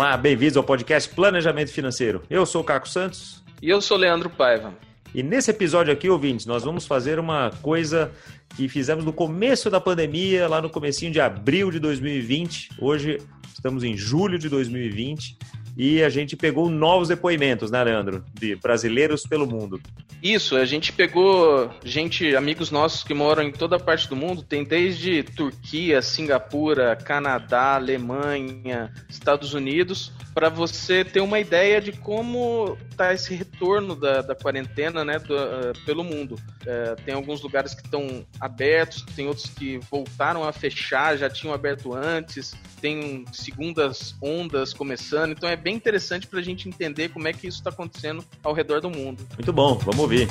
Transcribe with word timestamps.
Olá, 0.00 0.16
bem-vindos 0.16 0.56
ao 0.56 0.64
podcast 0.64 1.14
Planejamento 1.14 1.70
Financeiro. 1.70 2.22
Eu 2.30 2.46
sou 2.46 2.62
o 2.62 2.64
Caco 2.64 2.88
Santos. 2.88 3.44
E 3.60 3.68
eu 3.68 3.82
sou 3.82 3.98
Leandro 3.98 4.30
Paiva. 4.30 4.72
E 5.14 5.22
nesse 5.22 5.50
episódio 5.50 5.92
aqui, 5.92 6.08
ouvintes, 6.08 6.46
nós 6.46 6.64
vamos 6.64 6.86
fazer 6.86 7.18
uma 7.18 7.50
coisa 7.60 8.10
que 8.56 8.66
fizemos 8.66 9.04
no 9.04 9.12
começo 9.12 9.68
da 9.68 9.78
pandemia, 9.78 10.48
lá 10.48 10.62
no 10.62 10.70
comecinho 10.70 11.12
de 11.12 11.20
abril 11.20 11.70
de 11.70 11.78
2020. 11.78 12.70
Hoje 12.80 13.18
estamos 13.52 13.84
em 13.84 13.94
julho 13.94 14.38
de 14.38 14.48
2020 14.48 15.36
e 15.76 16.02
a 16.02 16.08
gente 16.08 16.36
pegou 16.36 16.68
novos 16.68 17.08
depoimentos, 17.08 17.70
né, 17.70 17.82
Leandro? 17.82 18.24
De 18.34 18.56
brasileiros 18.56 19.26
pelo 19.26 19.46
mundo. 19.46 19.80
Isso, 20.22 20.56
a 20.56 20.66
gente 20.66 20.92
pegou 20.92 21.70
gente, 21.82 22.36
amigos 22.36 22.70
nossos 22.70 23.02
que 23.02 23.14
moram 23.14 23.42
em 23.42 23.52
toda 23.52 23.78
parte 23.78 24.08
do 24.08 24.14
mundo, 24.14 24.42
tem 24.42 24.64
desde 24.64 25.22
Turquia, 25.22 26.02
Singapura, 26.02 26.94
Canadá, 26.94 27.76
Alemanha, 27.76 28.92
Estados 29.08 29.54
Unidos, 29.54 30.12
para 30.34 30.48
você 30.48 31.04
ter 31.04 31.20
uma 31.20 31.40
ideia 31.40 31.80
de 31.80 31.92
como 31.92 32.76
tá 32.96 33.14
esse 33.14 33.34
retorno 33.34 33.96
da, 33.96 34.20
da 34.20 34.34
quarentena, 34.34 35.04
né, 35.04 35.18
do, 35.18 35.34
uh, 35.34 35.84
pelo 35.86 36.04
mundo. 36.04 36.34
Uh, 36.34 37.02
tem 37.04 37.14
alguns 37.14 37.40
lugares 37.40 37.74
que 37.74 37.82
estão 37.82 38.24
abertos, 38.38 39.02
tem 39.16 39.26
outros 39.26 39.46
que 39.46 39.78
voltaram 39.90 40.44
a 40.44 40.52
fechar, 40.52 41.16
já 41.16 41.30
tinham 41.30 41.54
aberto 41.54 41.94
antes, 41.94 42.54
tem 42.80 43.24
segundas 43.32 44.14
ondas 44.22 44.74
começando, 44.74 45.32
então 45.32 45.48
é 45.48 45.56
bem 45.60 45.76
interessante 45.76 46.26
para 46.26 46.40
a 46.40 46.42
gente 46.42 46.68
entender 46.68 47.10
como 47.10 47.28
é 47.28 47.32
que 47.32 47.46
isso 47.46 47.58
está 47.58 47.70
acontecendo 47.70 48.24
ao 48.42 48.52
redor 48.52 48.80
do 48.80 48.90
mundo. 48.90 49.22
Muito 49.34 49.52
bom, 49.52 49.74
vamos 49.74 50.00
ouvir. 50.00 50.26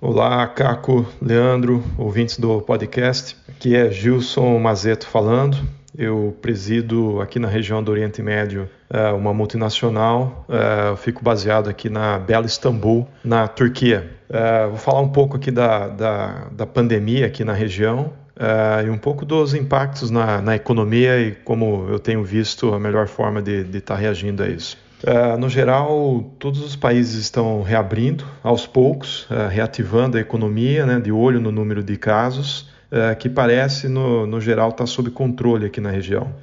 Olá, 0.00 0.46
Caco, 0.46 1.06
Leandro, 1.20 1.84
ouvintes 1.96 2.38
do 2.38 2.60
podcast. 2.62 3.36
Aqui 3.48 3.76
é 3.76 3.90
Gilson 3.90 4.58
Mazeto 4.58 5.06
falando. 5.06 5.56
Eu 5.96 6.36
presido 6.40 7.20
aqui 7.20 7.38
na 7.38 7.48
região 7.48 7.82
do 7.82 7.90
Oriente 7.92 8.22
Médio 8.22 8.68
eh, 8.88 9.12
uma 9.12 9.34
multinacional. 9.34 10.46
Eh, 10.48 10.90
eu 10.90 10.96
fico 10.96 11.22
baseado 11.22 11.68
aqui 11.68 11.90
na 11.90 12.18
bela 12.18 12.46
Istambul, 12.46 13.06
na 13.22 13.46
Turquia. 13.46 14.10
Eh, 14.30 14.66
vou 14.68 14.78
falar 14.78 15.00
um 15.00 15.08
pouco 15.10 15.36
aqui 15.36 15.50
da, 15.50 15.88
da, 15.88 16.48
da 16.52 16.66
pandemia 16.66 17.26
aqui 17.26 17.44
na 17.44 17.52
região 17.52 18.12
Uh, 18.40 18.86
e 18.86 18.90
um 18.90 18.96
pouco 18.96 19.26
dos 19.26 19.52
impactos 19.52 20.10
na, 20.10 20.40
na, 20.40 20.56
economia 20.56 21.20
e 21.20 21.32
como 21.32 21.86
eu 21.90 21.98
tenho 21.98 22.24
visto 22.24 22.72
a 22.72 22.80
melhor 22.80 23.06
forma 23.06 23.42
de 23.42 23.66
estar 23.66 23.94
tá 23.94 23.96
reagindo 23.96 24.42
a 24.42 24.48
isso. 24.48 24.78
Uh, 25.04 25.36
no 25.38 25.46
geral, 25.50 26.24
todos 26.38 26.64
os 26.64 26.74
países 26.74 27.16
estão 27.20 27.60
reabrindo 27.60 28.24
aos 28.42 28.66
poucos, 28.66 29.24
uh, 29.24 29.46
reativando 29.50 30.16
a 30.16 30.20
economia, 30.22 30.86
né, 30.86 30.98
de 30.98 31.12
olho 31.12 31.38
no 31.38 31.52
número 31.52 31.82
de 31.82 31.98
casos, 31.98 32.70
que 33.20 33.28
parece, 33.28 33.86
no, 33.86 34.26
no 34.26 34.40
geral, 34.40 34.70
estar 34.70 34.82
tá 34.82 34.86
sob 34.86 35.12
controle 35.12 35.64
aqui 35.64 35.80
na 35.80 35.92
região. 35.92 36.34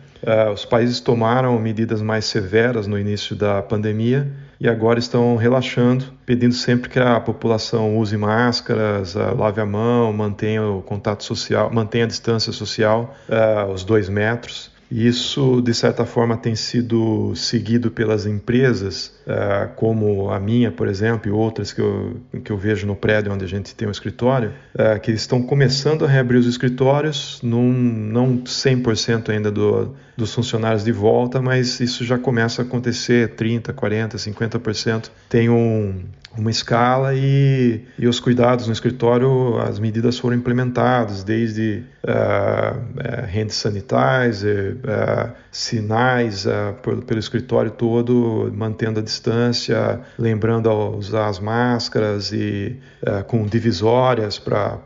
os 0.53 0.63
países 0.63 1.01
tomaram 1.01 1.59
medidas 1.59 2.01
mais 2.01 2.23
severas 2.23 2.87
no 2.87 2.97
início 2.97 3.35
da 3.35 3.61
pandemia, 3.61 4.31
e 4.57 4.65
agora 4.65 4.97
estão 4.97 5.35
relaxando, 5.35 6.05
pedindo 6.27 6.53
sempre 6.53 6.89
que 6.89 6.99
a 6.99 7.21
população 7.21 7.97
use 7.97 8.17
máscaras, 8.17 9.15
uh, 9.15 9.33
lave 9.33 9.61
a 9.61 9.65
mão, 9.65 10.11
mantenha 10.11 10.61
o 10.61 10.81
contato 10.81 11.23
social, 11.23 11.71
mantenha 11.73 12.03
a 12.03 12.07
distância 12.07 12.51
social, 12.51 13.15
uh, 13.29 13.71
os 13.71 13.85
dois 13.85 14.09
metros. 14.09 14.69
Isso, 14.91 15.61
de 15.61 15.73
certa 15.73 16.05
forma, 16.05 16.35
tem 16.35 16.53
sido 16.53 17.33
seguido 17.33 17.89
pelas 17.89 18.25
empresas, 18.25 19.16
uh, 19.27 19.73
como 19.75 20.31
a 20.31 20.39
minha, 20.39 20.71
por 20.71 20.87
exemplo, 20.87 21.29
e 21.29 21.31
outras 21.31 21.73
que 21.73 21.81
eu, 21.81 22.17
que 22.43 22.51
eu 22.51 22.57
vejo 22.57 22.87
no 22.87 22.95
prédio 22.95 23.31
onde 23.31 23.43
a 23.43 23.47
gente 23.47 23.75
tem 23.75 23.87
um 23.87 23.91
escritório, 23.91 24.53
uh, 24.73 24.99
que 24.99 25.11
estão 25.11 25.43
começando 25.43 26.05
a 26.05 26.07
reabrir 26.07 26.37
os 26.37 26.47
escritórios, 26.47 27.39
num, 27.43 27.71
não 27.71 28.37
100% 28.37 29.29
ainda 29.29 29.51
do, 29.51 29.95
dos 30.15 30.33
funcionários 30.33 30.83
de 30.83 30.91
volta, 30.91 31.41
mas 31.41 31.79
isso 31.79 32.05
já 32.05 32.17
começa 32.17 32.61
a 32.61 32.65
acontecer 32.65 33.35
30%, 33.35 33.73
40%, 33.73 34.15
50%. 34.15 35.11
Tem 35.29 35.49
um, 35.49 36.03
uma 36.37 36.51
escala 36.51 37.13
e, 37.15 37.81
e 37.97 38.07
os 38.07 38.19
cuidados 38.19 38.67
no 38.67 38.73
escritório, 38.73 39.57
as 39.59 39.79
medidas 39.79 40.19
foram 40.19 40.35
implementadas, 40.35 41.23
desde 41.23 41.83
uh, 42.03 43.35
hand 43.35 43.49
sanitizer, 43.49 44.77
uh, 44.77 45.31
sinais 45.51 46.45
uh, 46.45 46.73
por, 46.83 47.03
pelo 47.03 47.19
escritório 47.19 47.71
todo, 47.71 48.51
mantendo 48.55 48.99
a 48.99 49.03
distância, 49.03 49.16
lembrando 50.17 50.69
a 50.69 50.89
usar 50.89 51.27
as 51.27 51.39
máscaras 51.39 52.31
e 52.31 52.77
com 53.27 53.45
divisórias 53.45 54.39
para 54.39 54.79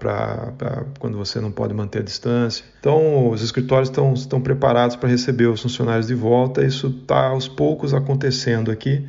quando 1.00 1.18
você 1.18 1.40
não 1.40 1.52
pode 1.52 1.74
manter 1.74 2.00
a 2.00 2.03
distância. 2.03 2.66
Então, 2.80 3.30
os 3.30 3.44
escritórios 3.44 3.90
estão, 3.90 4.14
estão 4.14 4.42
preparados 4.42 4.96
para 4.96 5.09
receber 5.09 5.47
os 5.47 5.62
funcionários 5.62 6.08
de 6.08 6.16
volta, 6.16 6.64
isso 6.66 6.88
está 6.88 7.28
aos 7.28 7.47
poucos 7.47 7.94
acontecendo 7.94 8.72
aqui 8.72 9.06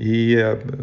e, 0.00 0.36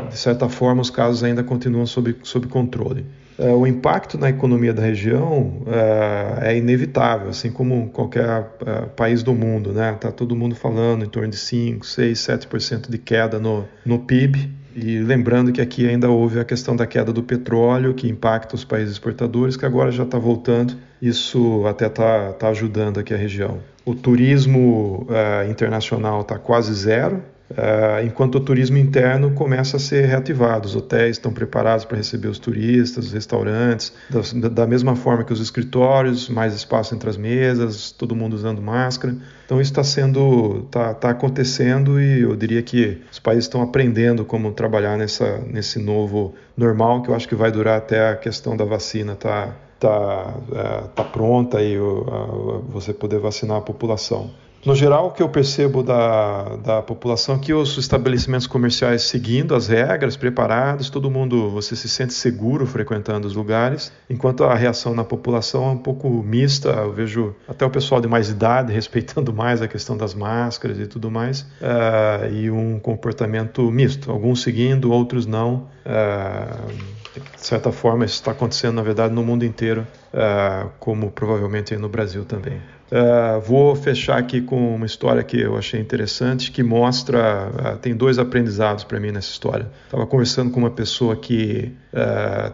de 0.09 0.17
certa 0.17 0.47
forma, 0.47 0.81
os 0.81 0.89
casos 0.89 1.23
ainda 1.23 1.43
continuam 1.43 1.85
sob, 1.85 2.15
sob 2.23 2.47
controle. 2.47 3.05
É, 3.39 3.51
o 3.51 3.67
impacto 3.67 4.17
na 4.17 4.29
economia 4.29 4.73
da 4.73 4.81
região 4.81 5.61
é, 5.67 6.53
é 6.53 6.57
inevitável, 6.57 7.29
assim 7.29 7.51
como 7.51 7.89
qualquer 7.89 8.51
é, 8.65 8.81
país 8.95 9.21
do 9.21 9.33
mundo. 9.33 9.71
Né? 9.71 9.93
Tá 9.93 10.11
todo 10.11 10.35
mundo 10.35 10.55
falando 10.55 11.05
em 11.05 11.09
torno 11.09 11.29
de 11.29 11.37
5, 11.37 11.85
6, 11.85 12.19
7% 12.19 12.89
de 12.89 12.97
queda 12.97 13.39
no, 13.39 13.65
no 13.85 13.99
PIB. 13.99 14.49
E 14.75 14.99
lembrando 14.99 15.51
que 15.51 15.59
aqui 15.59 15.87
ainda 15.87 16.09
houve 16.09 16.39
a 16.39 16.45
questão 16.45 16.75
da 16.75 16.85
queda 16.85 17.11
do 17.11 17.23
petróleo, 17.23 17.95
que 17.95 18.07
impacta 18.07 18.55
os 18.55 18.63
países 18.63 18.93
exportadores, 18.93 19.57
que 19.57 19.65
agora 19.65 19.91
já 19.91 20.03
está 20.03 20.19
voltando. 20.19 20.75
Isso 21.01 21.65
até 21.65 21.87
está 21.87 22.33
tá 22.33 22.49
ajudando 22.49 22.99
aqui 22.99 23.11
a 23.13 23.17
região. 23.17 23.59
O 23.83 23.95
turismo 23.95 25.07
uh, 25.09 25.49
internacional 25.49 26.21
está 26.21 26.37
quase 26.37 26.73
zero, 26.73 27.23
Uh, 27.49 28.05
enquanto 28.05 28.35
o 28.35 28.39
turismo 28.41 28.77
interno 28.77 29.31
começa 29.31 29.77
a 29.77 29.79
ser 29.79 30.05
reativado. 30.05 30.67
Os 30.67 30.75
hotéis 30.75 31.11
estão 31.11 31.31
preparados 31.31 31.85
para 31.85 31.95
receber 31.95 32.27
os 32.27 32.39
turistas, 32.39 33.05
os 33.05 33.13
restaurantes, 33.13 33.93
da, 34.09 34.49
da, 34.49 34.67
mesma 34.67 34.97
forma 34.97 35.23
que 35.23 35.31
os 35.31 35.39
escritórios, 35.39 36.27
mais 36.27 36.53
espaço 36.53 36.93
entre 36.93 37.09
as 37.09 37.15
mesas, 37.15 37.91
todo 37.91 38.13
mundo 38.13 38.33
usando 38.33 38.61
máscara. 38.61 39.15
Então 39.45 39.61
isso 39.61 39.71
está 39.71 39.83
sendo, 39.83 40.63
está 40.65 40.93
tá 40.93 41.11
acontecendo 41.11 42.01
e 42.01 42.21
eu 42.21 42.35
diria 42.35 42.61
que 42.61 43.01
os 43.09 43.19
países 43.19 43.45
estão 43.45 43.61
aprendendo 43.61 44.25
como 44.25 44.51
trabalhar 44.51 44.97
nessa, 44.97 45.37
nesse 45.49 45.79
novo 45.79 46.35
normal 46.57 47.01
que 47.01 47.09
eu 47.09 47.15
acho 47.15 47.29
que 47.29 47.35
vai 47.35 47.49
durar 47.49 47.77
até 47.77 48.09
a 48.09 48.17
questão 48.17 48.57
da 48.57 48.65
vacina 48.65 49.15
tá, 49.15 49.55
tá, 49.79 50.33
uh, 50.49 50.87
tá 50.89 51.03
pronta 51.05 51.61
e 51.61 51.79
uh, 51.79 52.61
você 52.67 52.93
poder 52.93 53.19
vacinar 53.19 53.57
a 53.57 53.61
população. 53.61 54.31
No 54.67 54.75
geral, 54.75 55.07
o 55.07 55.11
que 55.11 55.23
eu 55.23 55.29
percebo 55.29 55.81
da, 55.81 56.57
da 56.57 56.81
população 56.81 57.35
é 57.35 57.39
que 57.39 57.53
os 57.53 57.77
estabelecimentos 57.77 58.47
comerciais 58.47 59.03
seguindo 59.03 59.55
as 59.55 59.69
regras, 59.69 60.17
preparados, 60.17 60.89
todo 60.89 61.09
mundo, 61.09 61.49
você 61.49 61.73
se 61.73 61.87
sente 61.87 62.13
seguro 62.13 62.67
frequentando 62.67 63.25
os 63.25 63.33
lugares, 63.33 63.93
enquanto 64.09 64.43
a 64.43 64.53
reação 64.53 64.93
na 64.93 65.05
população 65.05 65.69
é 65.69 65.71
um 65.71 65.77
pouco 65.77 66.09
mista. 66.09 66.67
Eu 66.67 66.91
vejo 66.91 67.33
até 67.47 67.65
o 67.65 67.69
pessoal 67.69 68.01
de 68.01 68.09
mais 68.09 68.29
idade 68.29 68.73
respeitando 68.75 69.31
mais 69.31 69.61
a 69.61 69.69
questão 69.69 69.95
das 69.95 70.13
máscaras 70.13 70.77
e 70.77 70.85
tudo 70.85 71.09
mais, 71.09 71.43
uh, 71.61 72.29
e 72.29 72.51
um 72.51 72.77
comportamento 72.77 73.71
misto, 73.71 74.11
alguns 74.11 74.41
seguindo, 74.41 74.91
outros 74.91 75.25
não. 75.25 75.69
Uh, 75.85 76.97
de 77.35 77.45
certa 77.45 77.71
forma, 77.71 78.05
isso 78.05 78.15
está 78.15 78.31
acontecendo, 78.31 78.75
na 78.75 78.81
verdade, 78.81 79.13
no 79.13 79.23
mundo 79.23 79.45
inteiro, 79.45 79.87
uh, 80.13 80.69
como 80.79 81.11
provavelmente 81.11 81.75
no 81.75 81.89
Brasil 81.89 82.25
também. 82.25 82.61
Uh, 82.89 83.41
vou 83.41 83.75
fechar 83.75 84.17
aqui 84.17 84.41
com 84.41 84.75
uma 84.75 84.85
história 84.85 85.21
que 85.21 85.41
eu 85.41 85.57
achei 85.57 85.77
interessante, 85.79 86.51
que 86.51 86.63
mostra, 86.63 87.49
uh, 87.49 87.77
tem 87.79 87.93
dois 87.93 88.17
aprendizados 88.17 88.85
para 88.85 88.97
mim 88.97 89.11
nessa 89.11 89.29
história. 89.29 89.69
Estava 89.85 90.07
conversando 90.07 90.51
com 90.51 90.59
uma 90.59 90.71
pessoa 90.71 91.15
que 91.15 91.73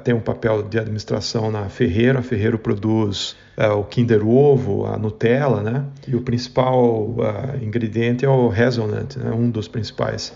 tem 0.05 0.13
um 0.13 0.21
papel 0.21 0.63
de 0.63 0.79
administração 0.79 1.51
na 1.51 1.67
Ferreiro. 1.67 2.17
A 2.17 2.21
Ferreiro 2.21 2.57
produz 2.57 3.35
o 3.77 3.83
Kinder 3.83 4.25
Ovo, 4.25 4.85
a 4.85 4.97
Nutella, 4.97 5.61
né? 5.61 5.83
E 6.07 6.15
o 6.15 6.21
principal 6.21 7.13
ingrediente 7.61 8.23
é 8.23 8.29
o 8.29 8.49
hazelnut, 8.49 9.19
né? 9.19 9.31
Um 9.31 9.49
dos 9.49 9.67
principais, 9.67 10.33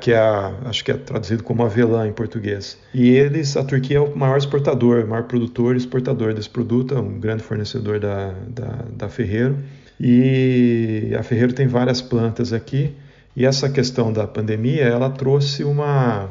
que 0.00 0.12
é, 0.12 0.18
a, 0.18 0.52
acho 0.66 0.84
que 0.84 0.90
é 0.92 0.94
traduzido 0.94 1.42
como 1.42 1.64
avelã 1.64 2.06
em 2.06 2.12
português. 2.12 2.78
E 2.92 3.08
eles, 3.08 3.56
a 3.56 3.64
Turquia 3.64 3.96
é 3.96 4.00
o 4.00 4.14
maior 4.14 4.36
exportador, 4.36 5.06
maior 5.06 5.24
produtor 5.24 5.74
e 5.74 5.78
exportador 5.78 6.34
desse 6.34 6.50
produto, 6.50 6.59
é 6.94 6.98
um 6.98 7.18
grande 7.18 7.42
fornecedor 7.42 7.98
da, 7.98 8.32
da, 8.48 8.84
da 8.96 9.08
Ferreiro. 9.08 9.56
E 9.98 11.14
a 11.18 11.22
Ferreiro 11.22 11.52
tem 11.52 11.66
várias 11.66 12.00
plantas 12.00 12.52
aqui. 12.52 12.94
E 13.36 13.46
essa 13.46 13.68
questão 13.68 14.12
da 14.12 14.26
pandemia, 14.26 14.82
ela 14.82 15.08
trouxe 15.10 15.62
uma 15.62 16.30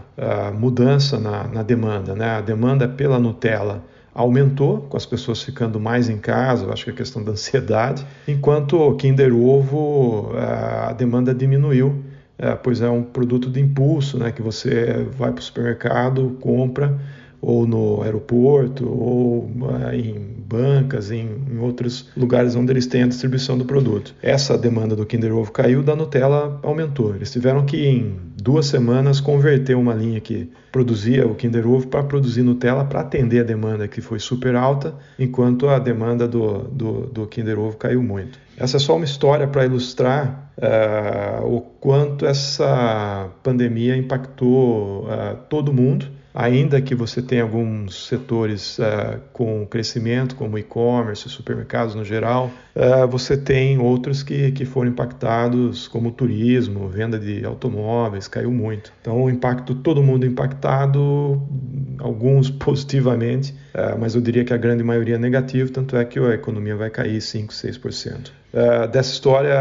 mudança 0.58 1.18
na, 1.20 1.48
na, 1.48 1.64
demanda, 1.64 2.14
né? 2.14 2.32
A 2.32 2.42
demanda 2.42 2.88
pela 2.88 3.18
Nutella 3.18 3.84
aumentou, 4.14 4.80
com 4.82 4.98
as 4.98 5.06
pessoas 5.06 5.42
ficando 5.42 5.80
mais 5.80 6.10
em 6.10 6.18
casa, 6.18 6.72
acho 6.74 6.84
que 6.84 6.90
a 6.92 6.94
questão 6.94 7.24
da 7.24 7.32
ansiedade, 7.32 8.06
enquanto 8.28 8.76
o 8.76 8.96
Kinder 8.96 9.34
Ovo, 9.34 10.32
a 10.36 10.92
demanda 10.92 11.34
diminuiu, 11.34 12.04
pois 12.64 12.82
é 12.82 12.90
um 12.90 13.02
produto 13.02 13.50
de 13.50 13.62
impulso, 13.62 14.18
né? 14.18 14.32
Que 14.32 14.42
você 14.42 15.08
vai 15.18 15.32
para 15.32 15.40
o 15.40 15.44
supermercado, 15.44 16.38
compra, 16.42 17.00
ou 17.42 17.66
no 17.66 18.02
aeroporto, 18.02 18.88
ou 18.88 19.46
uh, 19.46 19.94
em 19.94 20.40
bancas, 20.50 21.12
em, 21.12 21.28
em, 21.52 21.60
outros 21.60 22.10
lugares 22.18 22.56
onde 22.56 22.72
eles 22.72 22.88
têm 22.88 23.04
a 23.04 23.08
distribuição 23.08 23.58
do 23.58 23.66
produto. 23.66 24.16
Essa 24.22 24.58
demanda 24.58 24.96
do 24.96 25.06
Kinder 25.06 25.34
Ovo 25.34 25.52
caiu, 25.52 25.84
da 25.84 25.96
Nutella 25.96 26.60
aumentou. 26.64 27.16
Eles 27.16 27.32
tiveram 27.32 27.66
que, 27.66 27.86
em 27.86 28.16
duas 28.36 28.66
semanas, 28.66 29.22
converter 29.22 29.76
uma 29.76 29.94
linha 29.94 30.20
que 30.20 30.50
produzia 30.72 31.28
o 31.28 31.36
Kinder 31.36 31.68
Ovo 31.68 31.88
para 31.88 32.04
produzir 32.04 32.42
Nutella 32.42 32.84
para 32.84 33.02
atender 33.02 33.42
a 33.42 33.44
demanda 33.44 33.88
que 33.88 34.02
foi 34.02 34.20
super 34.20 34.56
alta, 34.56 34.96
enquanto 35.18 35.68
a 35.70 35.78
demanda 35.78 36.28
do, 36.28 36.64
do, 36.64 37.08
do 37.08 37.28
Kinder 37.28 37.60
Ovo 37.60 37.78
caiu 37.78 38.02
muito. 38.02 38.40
Essa 38.58 38.78
é 38.78 38.80
só 38.80 38.96
uma 38.96 39.06
história 39.06 39.48
para 39.48 39.66
ilustrar 39.66 40.52
uh, 40.58 41.46
o 41.46 41.62
quanto 41.62 42.26
essa 42.26 43.30
pandemia 43.42 43.96
impactou 43.96 45.06
uh, 45.06 45.38
todo 45.48 45.72
mundo 45.72 46.19
ainda 46.40 46.82
que 46.82 46.96
você 46.96 47.22
tenha 47.22 47.44
alguns 47.44 48.08
setores 48.08 48.80
uh, 48.80 49.20
com 49.34 49.68
crescimento, 49.68 50.36
como 50.36 50.58
e-commerce, 50.58 51.28
supermercados 51.28 51.94
no 51.96 52.06
geral, 52.06 52.50
uh, 52.74 53.06
você 53.10 53.36
tem 53.36 53.78
outros 53.78 54.24
que, 54.24 54.50
que 54.54 54.64
foram 54.64 54.90
impactados, 54.90 55.90
como 55.90 56.12
turismo, 56.12 56.88
venda 56.88 57.20
de 57.20 57.44
automóveis, 57.44 58.30
caiu 58.30 58.52
muito. 58.52 58.94
Então, 59.02 59.22
o 59.22 59.30
impacto, 59.30 59.76
todo 59.76 60.02
mundo 60.02 60.26
impactado, 60.26 61.42
alguns 62.00 62.50
positivamente, 62.50 63.54
uh, 63.76 64.00
mas 64.00 64.16
eu 64.16 64.22
diria 64.22 64.46
que 64.46 64.54
a 64.54 64.58
grande 64.58 64.82
maioria 64.82 65.16
é 65.16 65.20
negativo, 65.20 65.70
tanto 65.74 65.98
é 65.98 66.06
que 66.06 66.20
a 66.20 66.34
economia 66.34 66.78
vai 66.78 66.90
cair 66.90 67.20
5, 67.20 67.52
6%. 67.52 68.32
Uh, 68.54 68.88
dessa 68.88 69.12
história, 69.12 69.60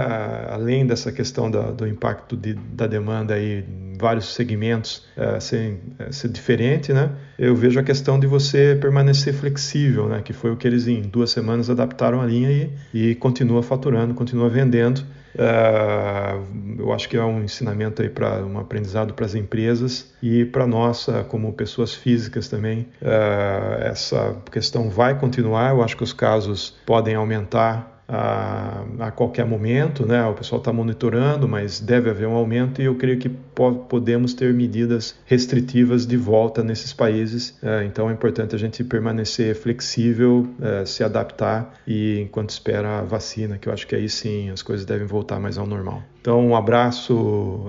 além 0.48 0.86
dessa 0.86 1.10
questão 1.10 1.50
da, 1.50 1.72
do 1.72 1.88
impacto 1.88 2.36
de, 2.36 2.54
da 2.54 2.86
demanda 2.86 3.34
aí 3.34 3.64
vários 3.98 4.32
segmentos 4.34 5.04
uh, 5.16 5.40
ser, 5.40 5.80
uh, 6.00 6.12
ser 6.12 6.28
diferente, 6.28 6.92
né? 6.92 7.10
Eu 7.38 7.54
vejo 7.54 7.78
a 7.78 7.82
questão 7.82 8.18
de 8.18 8.26
você 8.26 8.76
permanecer 8.80 9.34
flexível, 9.34 10.08
né? 10.08 10.22
Que 10.22 10.32
foi 10.32 10.50
o 10.50 10.56
que 10.56 10.66
eles 10.66 10.86
em 10.86 11.02
duas 11.02 11.30
semanas 11.30 11.68
adaptaram 11.68 12.20
a 12.20 12.26
linha 12.26 12.50
e, 12.50 13.10
e 13.10 13.14
continua 13.16 13.62
faturando, 13.62 14.14
continua 14.14 14.48
vendendo. 14.48 14.98
Uh, 15.34 16.78
eu 16.78 16.92
acho 16.92 17.08
que 17.08 17.16
é 17.16 17.22
um 17.22 17.42
ensinamento 17.42 18.02
aí 18.02 18.08
para 18.08 18.44
um 18.44 18.58
aprendizado 18.58 19.14
para 19.14 19.26
as 19.26 19.34
empresas 19.34 20.12
e 20.22 20.44
para 20.44 20.66
nós 20.66 21.06
como 21.28 21.52
pessoas 21.52 21.94
físicas 21.94 22.48
também. 22.48 22.88
Uh, 23.02 23.82
essa 23.82 24.36
questão 24.50 24.88
vai 24.88 25.18
continuar. 25.18 25.70
Eu 25.70 25.82
acho 25.82 25.96
que 25.96 26.02
os 26.02 26.12
casos 26.12 26.76
podem 26.86 27.14
aumentar 27.14 27.97
a, 28.08 28.84
a 29.00 29.10
qualquer 29.10 29.44
momento, 29.44 30.06
né? 30.06 30.24
O 30.24 30.32
pessoal 30.32 30.60
está 30.60 30.72
monitorando, 30.72 31.46
mas 31.46 31.78
deve 31.78 32.08
haver 32.08 32.26
um 32.26 32.32
aumento 32.32 32.80
e 32.80 32.86
eu 32.86 32.94
creio 32.94 33.18
que 33.18 33.28
po 33.28 33.74
podemos 33.88 34.32
ter 34.32 34.54
medidas 34.54 35.14
restritivas 35.26 36.06
de 36.06 36.16
volta 36.16 36.64
nesses 36.64 36.92
países. 36.92 37.58
É, 37.62 37.84
então 37.84 38.08
é 38.08 38.12
importante 38.12 38.54
a 38.54 38.58
gente 38.58 38.82
permanecer 38.82 39.54
flexível, 39.54 40.48
é, 40.60 40.86
se 40.86 41.04
adaptar 41.04 41.74
e 41.86 42.20
enquanto 42.20 42.50
espera 42.50 43.00
a 43.00 43.02
vacina, 43.02 43.58
que 43.58 43.68
eu 43.68 43.72
acho 43.72 43.86
que 43.86 43.94
aí 43.94 44.08
sim 44.08 44.48
as 44.48 44.62
coisas 44.62 44.86
devem 44.86 45.06
voltar 45.06 45.38
mais 45.38 45.58
ao 45.58 45.66
normal. 45.66 46.02
Então 46.20 46.46
um 46.46 46.56
abraço, 46.56 47.66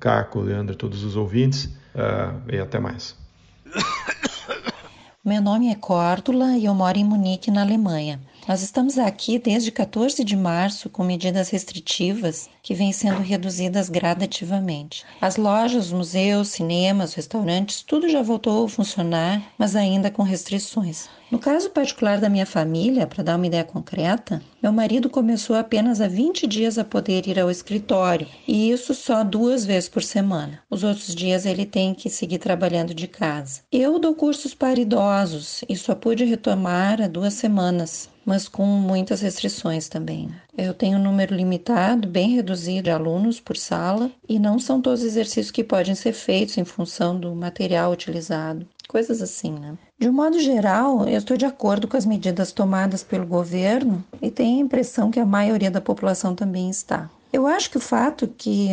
Caco, 0.00 0.40
Leandro, 0.40 0.74
todos 0.74 1.04
os 1.04 1.16
ouvintes 1.16 1.66
uh, 1.94 2.40
e 2.52 2.58
até 2.58 2.78
mais. 2.78 3.16
Meu 5.24 5.40
nome 5.40 5.70
é 5.70 5.74
Córdula 5.74 6.56
e 6.58 6.66
eu 6.66 6.74
moro 6.74 6.98
em 6.98 7.04
Munique, 7.04 7.50
na 7.50 7.62
Alemanha. 7.62 8.20
Nós 8.46 8.62
estamos 8.62 8.98
aqui 8.98 9.38
desde 9.38 9.72
14 9.72 10.22
de 10.22 10.36
março 10.36 10.90
com 10.90 11.02
medidas 11.02 11.48
restritivas 11.48 12.50
que 12.64 12.74
vêm 12.74 12.92
sendo 12.92 13.20
reduzidas 13.20 13.90
gradativamente. 13.90 15.04
As 15.20 15.36
lojas, 15.36 15.92
museus, 15.92 16.48
cinemas, 16.48 17.12
restaurantes, 17.12 17.82
tudo 17.82 18.08
já 18.08 18.22
voltou 18.22 18.64
a 18.64 18.68
funcionar, 18.70 19.42
mas 19.58 19.76
ainda 19.76 20.10
com 20.10 20.22
restrições. 20.22 21.10
No 21.30 21.38
caso 21.38 21.68
particular 21.68 22.20
da 22.20 22.28
minha 22.28 22.46
família, 22.46 23.06
para 23.06 23.22
dar 23.22 23.36
uma 23.36 23.46
ideia 23.46 23.64
concreta, 23.64 24.40
meu 24.62 24.72
marido 24.72 25.10
começou 25.10 25.56
apenas 25.56 26.00
há 26.00 26.08
20 26.08 26.46
dias 26.46 26.78
a 26.78 26.84
poder 26.84 27.26
ir 27.26 27.38
ao 27.38 27.50
escritório, 27.50 28.26
e 28.48 28.70
isso 28.70 28.94
só 28.94 29.22
duas 29.22 29.66
vezes 29.66 29.88
por 29.88 30.02
semana. 30.02 30.60
Os 30.70 30.82
outros 30.82 31.14
dias 31.14 31.44
ele 31.44 31.66
tem 31.66 31.92
que 31.92 32.08
seguir 32.08 32.38
trabalhando 32.38 32.94
de 32.94 33.06
casa. 33.06 33.60
Eu 33.70 33.98
dou 33.98 34.14
cursos 34.14 34.54
para 34.54 34.80
idosos 34.80 35.62
e 35.68 35.76
só 35.76 35.94
pude 35.94 36.24
retomar 36.24 37.02
há 37.02 37.08
duas 37.08 37.34
semanas, 37.34 38.08
mas 38.24 38.48
com 38.48 38.64
muitas 38.64 39.20
restrições 39.20 39.88
também. 39.88 40.30
Eu 40.56 40.72
tenho 40.72 40.98
um 40.98 41.02
número 41.02 41.34
limitado, 41.34 42.08
bem 42.08 42.30
reduzido 42.30 42.84
de 42.84 42.90
alunos 42.90 43.40
por 43.40 43.56
sala, 43.56 44.10
e 44.28 44.38
não 44.38 44.58
são 44.58 44.80
todos 44.80 45.00
os 45.00 45.06
exercícios 45.06 45.50
que 45.50 45.64
podem 45.64 45.94
ser 45.94 46.12
feitos 46.12 46.56
em 46.56 46.64
função 46.64 47.18
do 47.18 47.34
material 47.34 47.92
utilizado 47.92 48.66
coisas 48.94 49.20
assim, 49.20 49.50
né? 49.50 49.76
De 49.98 50.08
um 50.08 50.12
modo 50.12 50.38
geral, 50.38 51.08
eu 51.08 51.18
estou 51.18 51.36
de 51.36 51.44
acordo 51.44 51.88
com 51.88 51.96
as 51.96 52.06
medidas 52.06 52.52
tomadas 52.52 53.02
pelo 53.02 53.26
governo 53.26 54.04
e 54.22 54.30
tenho 54.30 54.58
a 54.58 54.64
impressão 54.64 55.10
que 55.10 55.18
a 55.18 55.26
maioria 55.26 55.68
da 55.68 55.80
população 55.80 56.32
também 56.32 56.70
está. 56.70 57.10
Eu 57.34 57.48
acho 57.48 57.68
que 57.68 57.76
o 57.76 57.80
fato 57.80 58.28
que 58.28 58.68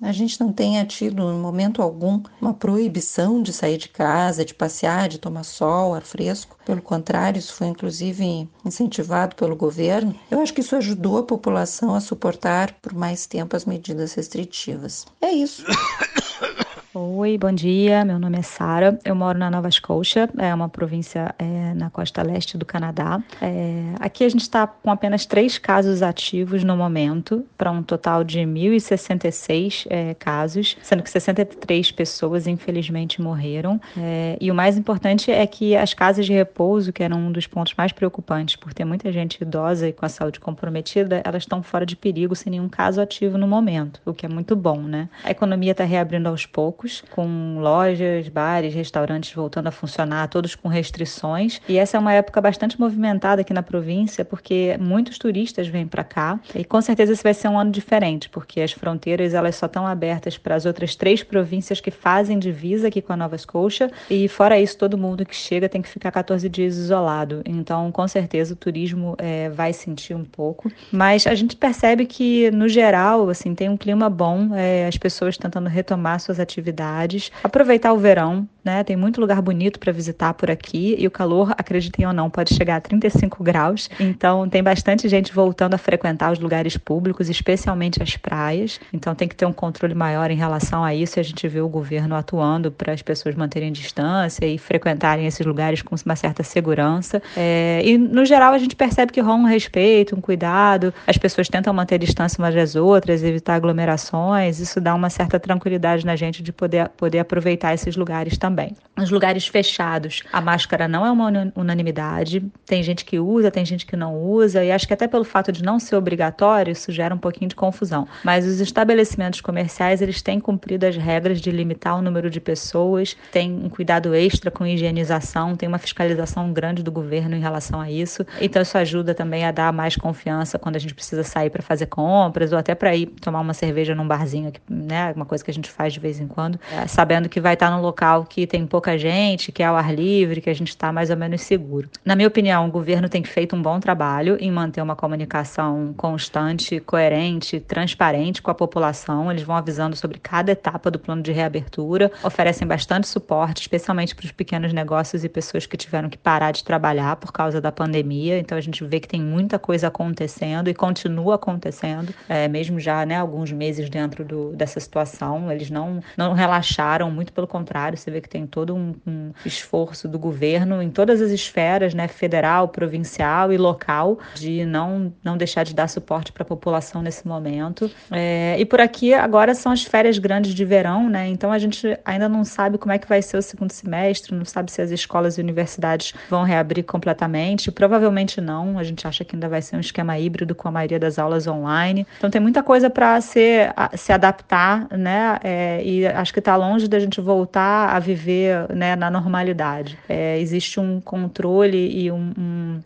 a 0.00 0.10
gente 0.10 0.40
não 0.40 0.50
tenha 0.50 0.86
tido, 0.86 1.20
em 1.30 1.38
momento 1.38 1.82
algum, 1.82 2.22
uma 2.40 2.54
proibição 2.54 3.42
de 3.42 3.52
sair 3.52 3.76
de 3.76 3.90
casa, 3.90 4.42
de 4.42 4.54
passear, 4.54 5.06
de 5.06 5.18
tomar 5.18 5.44
sol, 5.44 5.94
ar 5.94 6.00
fresco, 6.00 6.56
pelo 6.64 6.80
contrário, 6.80 7.38
isso 7.38 7.52
foi 7.52 7.66
inclusive 7.66 8.48
incentivado 8.64 9.36
pelo 9.36 9.54
governo, 9.54 10.18
eu 10.30 10.40
acho 10.40 10.54
que 10.54 10.62
isso 10.62 10.74
ajudou 10.76 11.18
a 11.18 11.24
população 11.24 11.94
a 11.94 12.00
suportar 12.00 12.72
por 12.80 12.94
mais 12.94 13.26
tempo 13.26 13.54
as 13.54 13.66
medidas 13.66 14.14
restritivas. 14.14 15.04
É 15.20 15.30
isso. 15.30 15.62
Oi, 16.98 17.36
bom 17.36 17.52
dia. 17.52 18.06
Meu 18.06 18.18
nome 18.18 18.38
é 18.38 18.42
Sara. 18.42 18.98
Eu 19.04 19.14
moro 19.14 19.38
na 19.38 19.50
Nova 19.50 19.70
Scotia, 19.70 20.30
é 20.38 20.54
uma 20.54 20.66
província 20.66 21.34
é, 21.38 21.74
na 21.74 21.90
costa 21.90 22.22
leste 22.22 22.56
do 22.56 22.64
Canadá. 22.64 23.22
É, 23.38 23.92
aqui 24.00 24.24
a 24.24 24.28
gente 24.30 24.40
está 24.40 24.66
com 24.66 24.90
apenas 24.90 25.26
três 25.26 25.58
casos 25.58 26.02
ativos 26.02 26.64
no 26.64 26.74
momento, 26.74 27.44
para 27.58 27.70
um 27.70 27.82
total 27.82 28.24
de 28.24 28.38
1.066 28.38 29.86
é, 29.90 30.14
casos, 30.14 30.78
sendo 30.80 31.02
que 31.02 31.10
63 31.10 31.92
pessoas 31.92 32.46
infelizmente 32.46 33.20
morreram. 33.20 33.78
É, 33.94 34.38
e 34.40 34.50
o 34.50 34.54
mais 34.54 34.78
importante 34.78 35.30
é 35.30 35.46
que 35.46 35.76
as 35.76 35.92
casas 35.92 36.24
de 36.24 36.32
repouso, 36.32 36.94
que 36.94 37.02
eram 37.02 37.18
um 37.18 37.30
dos 37.30 37.46
pontos 37.46 37.74
mais 37.76 37.92
preocupantes, 37.92 38.56
por 38.56 38.72
ter 38.72 38.86
muita 38.86 39.12
gente 39.12 39.42
idosa 39.42 39.86
e 39.86 39.92
com 39.92 40.06
a 40.06 40.08
saúde 40.08 40.40
comprometida, 40.40 41.20
elas 41.26 41.42
estão 41.42 41.62
fora 41.62 41.84
de 41.84 41.94
perigo 41.94 42.34
sem 42.34 42.52
nenhum 42.52 42.70
caso 42.70 43.02
ativo 43.02 43.36
no 43.36 43.46
momento, 43.46 44.00
o 44.06 44.14
que 44.14 44.24
é 44.24 44.28
muito 44.30 44.56
bom, 44.56 44.80
né? 44.80 45.10
A 45.22 45.30
economia 45.30 45.72
está 45.72 45.84
reabrindo 45.84 46.30
aos 46.30 46.46
poucos 46.46 46.85
com 47.10 47.58
lojas, 47.60 48.28
bares, 48.28 48.74
restaurantes 48.74 49.32
voltando 49.32 49.66
a 49.68 49.70
funcionar, 49.70 50.28
todos 50.28 50.54
com 50.54 50.68
restrições. 50.68 51.60
E 51.68 51.78
essa 51.78 51.96
é 51.96 52.00
uma 52.00 52.12
época 52.12 52.40
bastante 52.40 52.78
movimentada 52.78 53.42
aqui 53.42 53.52
na 53.52 53.62
província, 53.62 54.24
porque 54.24 54.76
muitos 54.80 55.18
turistas 55.18 55.68
vêm 55.68 55.86
para 55.86 56.04
cá. 56.04 56.40
E 56.54 56.64
com 56.64 56.80
certeza 56.80 57.12
esse 57.12 57.22
vai 57.22 57.34
ser 57.34 57.48
um 57.48 57.58
ano 57.58 57.70
diferente, 57.70 58.28
porque 58.28 58.60
as 58.60 58.72
fronteiras 58.72 59.34
elas 59.34 59.56
só 59.56 59.66
estão 59.66 59.86
abertas 59.86 60.38
para 60.38 60.54
as 60.54 60.66
outras 60.66 60.94
três 60.94 61.22
províncias 61.22 61.80
que 61.80 61.90
fazem 61.90 62.38
divisa 62.38 62.88
aqui 62.88 63.02
com 63.02 63.12
a 63.12 63.16
Nova 63.16 63.36
Scotia. 63.36 63.90
E 64.08 64.28
fora 64.28 64.58
isso, 64.58 64.78
todo 64.78 64.98
mundo 64.98 65.24
que 65.24 65.34
chega 65.34 65.68
tem 65.68 65.82
que 65.82 65.88
ficar 65.88 66.10
14 66.10 66.48
dias 66.48 66.76
isolado. 66.76 67.42
Então, 67.44 67.90
com 67.92 68.06
certeza, 68.06 68.54
o 68.54 68.56
turismo 68.56 69.14
é, 69.18 69.48
vai 69.50 69.72
sentir 69.72 70.14
um 70.14 70.24
pouco. 70.24 70.70
Mas 70.90 71.26
a 71.26 71.34
gente 71.34 71.56
percebe 71.56 72.06
que, 72.06 72.50
no 72.50 72.68
geral, 72.68 73.28
assim, 73.28 73.54
tem 73.54 73.68
um 73.68 73.76
clima 73.76 74.08
bom, 74.08 74.54
é, 74.54 74.86
as 74.86 74.96
pessoas 74.96 75.36
tentando 75.36 75.68
retomar 75.68 76.20
suas 76.20 76.38
atividades 76.40 76.75
atividades, 76.76 77.32
aproveitar 77.42 77.92
o 77.92 77.98
verão, 77.98 78.48
né? 78.66 78.82
Tem 78.82 78.96
muito 78.96 79.20
lugar 79.20 79.40
bonito 79.40 79.78
para 79.78 79.92
visitar 79.92 80.34
por 80.34 80.50
aqui 80.50 80.96
e 80.98 81.06
o 81.06 81.10
calor, 81.10 81.54
acreditem 81.56 82.04
ou 82.04 82.12
não, 82.12 82.28
pode 82.28 82.52
chegar 82.52 82.76
a 82.76 82.80
35 82.80 83.42
graus. 83.44 83.88
Então 84.00 84.48
tem 84.48 84.60
bastante 84.60 85.08
gente 85.08 85.32
voltando 85.32 85.74
a 85.74 85.78
frequentar 85.78 86.32
os 86.32 86.40
lugares 86.40 86.76
públicos, 86.76 87.30
especialmente 87.30 88.02
as 88.02 88.16
praias. 88.16 88.80
Então 88.92 89.14
tem 89.14 89.28
que 89.28 89.36
ter 89.36 89.46
um 89.46 89.52
controle 89.52 89.94
maior 89.94 90.32
em 90.32 90.34
relação 90.34 90.82
a 90.82 90.92
isso. 90.92 91.18
E 91.18 91.20
a 91.20 91.22
gente 91.22 91.46
vê 91.46 91.60
o 91.60 91.68
governo 91.68 92.16
atuando 92.16 92.72
para 92.72 92.92
as 92.92 93.00
pessoas 93.02 93.36
manterem 93.36 93.70
distância 93.70 94.44
e 94.44 94.58
frequentarem 94.58 95.26
esses 95.26 95.46
lugares 95.46 95.80
com 95.80 95.94
uma 96.04 96.16
certa 96.16 96.42
segurança. 96.42 97.22
É, 97.36 97.80
e 97.84 97.96
no 97.96 98.24
geral 98.24 98.52
a 98.52 98.58
gente 98.58 98.74
percebe 98.74 99.12
que 99.12 99.20
rola 99.20 99.38
um 99.38 99.44
respeito, 99.44 100.16
um 100.16 100.20
cuidado. 100.20 100.92
As 101.06 101.16
pessoas 101.16 101.48
tentam 101.48 101.72
manter 101.72 102.00
distância 102.00 102.42
umas 102.42 102.54
das 102.54 102.74
outras, 102.74 103.22
evitar 103.22 103.54
aglomerações. 103.54 104.58
Isso 104.58 104.80
dá 104.80 104.92
uma 104.92 105.08
certa 105.08 105.38
tranquilidade 105.38 106.04
na 106.04 106.16
gente 106.16 106.42
de 106.42 106.52
poder, 106.52 106.88
poder 106.96 107.20
aproveitar 107.20 107.72
esses 107.72 107.94
lugares 107.94 108.36
também 108.36 108.55
também. 108.56 108.74
Nos 108.96 109.10
lugares 109.10 109.46
fechados, 109.46 110.22
a 110.32 110.40
máscara 110.40 110.88
não 110.88 111.04
é 111.04 111.10
uma 111.10 111.52
unanimidade. 111.54 112.42
Tem 112.64 112.82
gente 112.82 113.04
que 113.04 113.18
usa, 113.18 113.50
tem 113.50 113.62
gente 113.62 113.84
que 113.84 113.94
não 113.94 114.16
usa, 114.16 114.64
e 114.64 114.72
acho 114.72 114.86
que 114.88 114.94
até 114.94 115.06
pelo 115.06 115.22
fato 115.24 115.52
de 115.52 115.62
não 115.62 115.78
ser 115.78 115.96
obrigatório, 115.96 116.72
isso 116.72 116.90
gera 116.90 117.14
um 117.14 117.18
pouquinho 117.18 117.50
de 117.50 117.54
confusão. 117.54 118.08
Mas 118.24 118.46
os 118.46 118.58
estabelecimentos 118.58 119.42
comerciais, 119.42 120.00
eles 120.00 120.22
têm 120.22 120.40
cumprido 120.40 120.86
as 120.86 120.96
regras 120.96 121.42
de 121.42 121.50
limitar 121.50 121.98
o 121.98 122.00
número 122.00 122.30
de 122.30 122.40
pessoas, 122.40 123.14
tem 123.30 123.52
um 123.52 123.68
cuidado 123.68 124.14
extra 124.14 124.50
com 124.50 124.66
higienização, 124.66 125.54
tem 125.54 125.68
uma 125.68 125.78
fiscalização 125.78 126.50
grande 126.50 126.82
do 126.82 126.90
governo 126.90 127.36
em 127.36 127.40
relação 127.40 127.78
a 127.78 127.90
isso. 127.90 128.24
Então 128.40 128.62
isso 128.62 128.78
ajuda 128.78 129.14
também 129.14 129.44
a 129.44 129.52
dar 129.52 129.74
mais 129.74 129.94
confiança 129.94 130.58
quando 130.58 130.76
a 130.76 130.78
gente 130.78 130.94
precisa 130.94 131.22
sair 131.22 131.50
para 131.50 131.62
fazer 131.62 131.86
compras 131.86 132.50
ou 132.50 132.58
até 132.58 132.74
para 132.74 132.96
ir 132.96 133.06
tomar 133.20 133.40
uma 133.40 133.52
cerveja 133.52 133.94
num 133.94 134.08
barzinho, 134.08 134.50
né, 134.70 135.12
uma 135.14 135.26
coisa 135.26 135.44
que 135.44 135.50
a 135.50 135.54
gente 135.54 135.70
faz 135.70 135.92
de 135.92 136.00
vez 136.00 136.18
em 136.18 136.26
quando, 136.26 136.58
é, 136.72 136.86
sabendo 136.86 137.28
que 137.28 137.40
vai 137.40 137.52
estar 137.52 137.70
num 137.70 137.82
local 137.82 138.24
que 138.24 138.45
tem 138.46 138.66
pouca 138.66 138.96
gente, 138.96 139.50
que 139.52 139.62
é 139.62 139.66
ao 139.66 139.76
ar 139.76 139.94
livre, 139.94 140.40
que 140.40 140.50
a 140.50 140.54
gente 140.54 140.68
está 140.68 140.92
mais 140.92 141.10
ou 141.10 141.16
menos 141.16 141.42
seguro. 141.42 141.88
Na 142.04 142.14
minha 142.14 142.28
opinião, 142.28 142.66
o 142.66 142.70
governo 142.70 143.08
tem 143.08 143.24
feito 143.24 143.56
um 143.56 143.62
bom 143.62 143.80
trabalho 143.80 144.36
em 144.40 144.50
manter 144.50 144.80
uma 144.80 144.96
comunicação 144.96 145.94
constante, 145.96 146.80
coerente, 146.80 147.60
transparente 147.60 148.42
com 148.42 148.50
a 148.50 148.54
população. 148.54 149.30
Eles 149.30 149.42
vão 149.42 149.56
avisando 149.56 149.96
sobre 149.96 150.18
cada 150.18 150.52
etapa 150.52 150.90
do 150.90 150.98
plano 150.98 151.22
de 151.22 151.32
reabertura, 151.32 152.10
oferecem 152.22 152.66
bastante 152.66 153.08
suporte, 153.08 153.62
especialmente 153.62 154.14
para 154.14 154.24
os 154.24 154.32
pequenos 154.32 154.72
negócios 154.72 155.24
e 155.24 155.28
pessoas 155.28 155.66
que 155.66 155.76
tiveram 155.76 156.08
que 156.08 156.18
parar 156.18 156.52
de 156.52 156.64
trabalhar 156.64 157.16
por 157.16 157.32
causa 157.32 157.60
da 157.60 157.72
pandemia. 157.72 158.38
Então 158.38 158.56
a 158.56 158.60
gente 158.60 158.84
vê 158.84 159.00
que 159.00 159.08
tem 159.08 159.20
muita 159.20 159.58
coisa 159.58 159.88
acontecendo 159.88 160.68
e 160.68 160.74
continua 160.74 161.34
acontecendo, 161.36 162.14
é, 162.28 162.48
mesmo 162.48 162.78
já 162.78 163.04
né, 163.04 163.16
alguns 163.16 163.52
meses 163.52 163.88
dentro 163.90 164.24
do, 164.24 164.52
dessa 164.52 164.80
situação. 164.80 165.50
Eles 165.50 165.70
não, 165.70 166.00
não 166.16 166.32
relaxaram, 166.32 167.10
muito 167.10 167.32
pelo 167.32 167.46
contrário, 167.46 167.96
você 167.96 168.10
vê 168.10 168.20
que 168.20 168.28
tem 168.28 168.35
todo 168.44 168.74
um, 168.74 168.92
um 169.06 169.32
esforço 169.44 170.08
do 170.08 170.18
governo 170.18 170.82
em 170.82 170.90
todas 170.90 171.22
as 171.22 171.30
esferas, 171.30 171.94
né, 171.94 172.08
federal, 172.08 172.68
provincial 172.68 173.52
e 173.52 173.56
local, 173.56 174.18
de 174.34 174.66
não, 174.66 175.12
não 175.22 175.36
deixar 175.36 175.62
de 175.62 175.72
dar 175.72 175.88
suporte 175.88 176.32
para 176.32 176.42
a 176.42 176.46
população 176.46 177.02
nesse 177.02 177.26
momento. 177.26 177.88
É, 178.10 178.56
e 178.58 178.64
por 178.64 178.80
aqui 178.80 179.14
agora 179.14 179.54
são 179.54 179.70
as 179.70 179.84
férias 179.84 180.18
grandes 180.18 180.52
de 180.52 180.64
verão, 180.64 181.08
né? 181.08 181.28
Então 181.28 181.52
a 181.52 181.58
gente 181.58 181.96
ainda 182.04 182.28
não 182.28 182.44
sabe 182.44 182.78
como 182.78 182.92
é 182.92 182.98
que 182.98 183.08
vai 183.08 183.22
ser 183.22 183.36
o 183.36 183.42
segundo 183.42 183.70
semestre, 183.70 184.34
não 184.34 184.44
sabe 184.44 184.72
se 184.72 184.82
as 184.82 184.90
escolas 184.90 185.38
e 185.38 185.40
universidades 185.40 186.12
vão 186.28 186.42
reabrir 186.42 186.82
completamente. 186.82 187.70
Provavelmente 187.70 188.40
não. 188.40 188.78
A 188.78 188.82
gente 188.82 189.06
acha 189.06 189.24
que 189.24 189.36
ainda 189.36 189.48
vai 189.48 189.62
ser 189.62 189.76
um 189.76 189.80
esquema 189.80 190.18
híbrido 190.18 190.54
com 190.54 190.66
a 190.68 190.70
maioria 190.70 190.98
das 190.98 191.18
aulas 191.18 191.46
online. 191.46 192.06
Então 192.18 192.30
tem 192.30 192.40
muita 192.40 192.62
coisa 192.62 192.90
para 192.90 193.20
se, 193.20 193.68
se 193.94 194.12
adaptar, 194.12 194.88
né? 194.90 195.38
É, 195.44 195.82
e 195.84 196.06
acho 196.06 196.32
que 196.32 196.38
está 196.38 196.56
longe 196.56 196.88
da 196.88 196.98
gente 196.98 197.20
voltar 197.20 197.90
a 197.90 197.98
viver 198.26 198.74
né, 198.74 198.96
na 198.96 199.10
normalidade. 199.10 199.96
É, 200.08 200.38
existe 200.40 200.80
um 200.80 201.00
controle 201.00 201.88
e 201.96 202.10
um, 202.10 202.32
um 202.36 202.80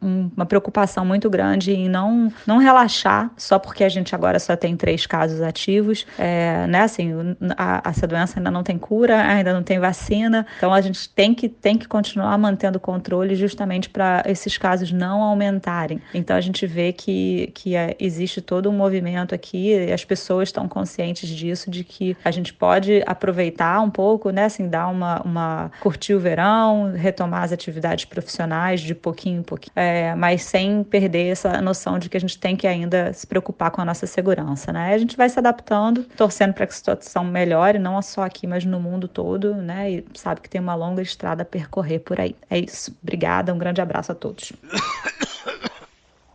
uma 0.00 0.46
preocupação 0.46 1.04
muito 1.04 1.28
grande 1.28 1.72
em 1.72 1.88
não, 1.88 2.32
não 2.46 2.58
relaxar 2.58 3.30
só 3.36 3.58
porque 3.58 3.84
a 3.84 3.88
gente 3.88 4.14
agora 4.14 4.38
só 4.38 4.56
tem 4.56 4.76
três 4.76 5.06
casos 5.06 5.40
ativos, 5.40 6.06
é, 6.18 6.66
né? 6.66 6.82
Assim, 6.82 7.10
a, 7.56 7.82
essa 7.88 8.06
doença 8.06 8.38
ainda 8.38 8.50
não 8.50 8.62
tem 8.62 8.78
cura, 8.78 9.22
ainda 9.22 9.52
não 9.52 9.62
tem 9.62 9.78
vacina, 9.78 10.46
então 10.56 10.72
a 10.72 10.80
gente 10.80 11.08
tem 11.08 11.34
que, 11.34 11.48
tem 11.48 11.76
que 11.76 11.88
continuar 11.88 12.36
mantendo 12.38 12.78
controle 12.78 13.34
justamente 13.34 13.88
para 13.88 14.22
esses 14.26 14.56
casos 14.56 14.92
não 14.92 15.22
aumentarem. 15.22 16.00
Então 16.12 16.36
a 16.36 16.40
gente 16.40 16.66
vê 16.66 16.92
que, 16.92 17.50
que 17.54 17.76
é, 17.76 17.96
existe 17.98 18.40
todo 18.40 18.70
um 18.70 18.72
movimento 18.72 19.34
aqui, 19.34 19.74
as 19.92 20.04
pessoas 20.04 20.48
estão 20.48 20.68
conscientes 20.68 21.28
disso, 21.28 21.70
de 21.70 21.84
que 21.84 22.16
a 22.24 22.30
gente 22.30 22.52
pode 22.52 23.02
aproveitar 23.06 23.80
um 23.80 23.90
pouco, 23.90 24.30
né? 24.30 24.44
Assim, 24.44 24.68
dar 24.68 24.88
uma, 24.88 25.20
uma 25.22 25.70
curtir 25.80 26.14
o 26.14 26.20
verão, 26.20 26.92
retomar 26.94 27.42
as 27.42 27.52
atividades 27.52 28.04
profissionais 28.04 28.80
de 28.80 28.94
pouquinho 28.94 29.23
pouquinho 29.24 29.40
em 29.40 29.42
pouquinho, 29.42 29.72
é, 29.74 30.14
mas 30.14 30.42
sem 30.42 30.84
perder 30.84 31.28
essa 31.28 31.60
noção 31.62 31.98
de 31.98 32.08
que 32.08 32.16
a 32.16 32.20
gente 32.20 32.38
tem 32.38 32.54
que 32.54 32.66
ainda 32.66 33.12
se 33.12 33.26
preocupar 33.26 33.70
com 33.70 33.80
a 33.80 33.84
nossa 33.84 34.06
segurança, 34.06 34.72
né? 34.72 34.92
A 34.92 34.98
gente 34.98 35.16
vai 35.16 35.28
se 35.28 35.38
adaptando, 35.38 36.04
torcendo 36.16 36.52
para 36.52 36.66
que 36.66 36.72
a 36.72 36.76
situação 36.76 37.24
melhore, 37.24 37.78
não 37.78 38.00
só 38.02 38.22
aqui, 38.22 38.46
mas 38.46 38.64
no 38.64 38.78
mundo 38.78 39.08
todo, 39.08 39.54
né? 39.54 39.90
E 39.90 40.04
sabe 40.14 40.40
que 40.40 40.48
tem 40.48 40.60
uma 40.60 40.74
longa 40.74 41.00
estrada 41.00 41.42
a 41.42 41.46
percorrer 41.46 42.00
por 42.00 42.20
aí. 42.20 42.36
É 42.50 42.58
isso. 42.58 42.94
Obrigada, 43.02 43.54
um 43.54 43.58
grande 43.58 43.80
abraço 43.80 44.12
a 44.12 44.14
todos. 44.14 44.52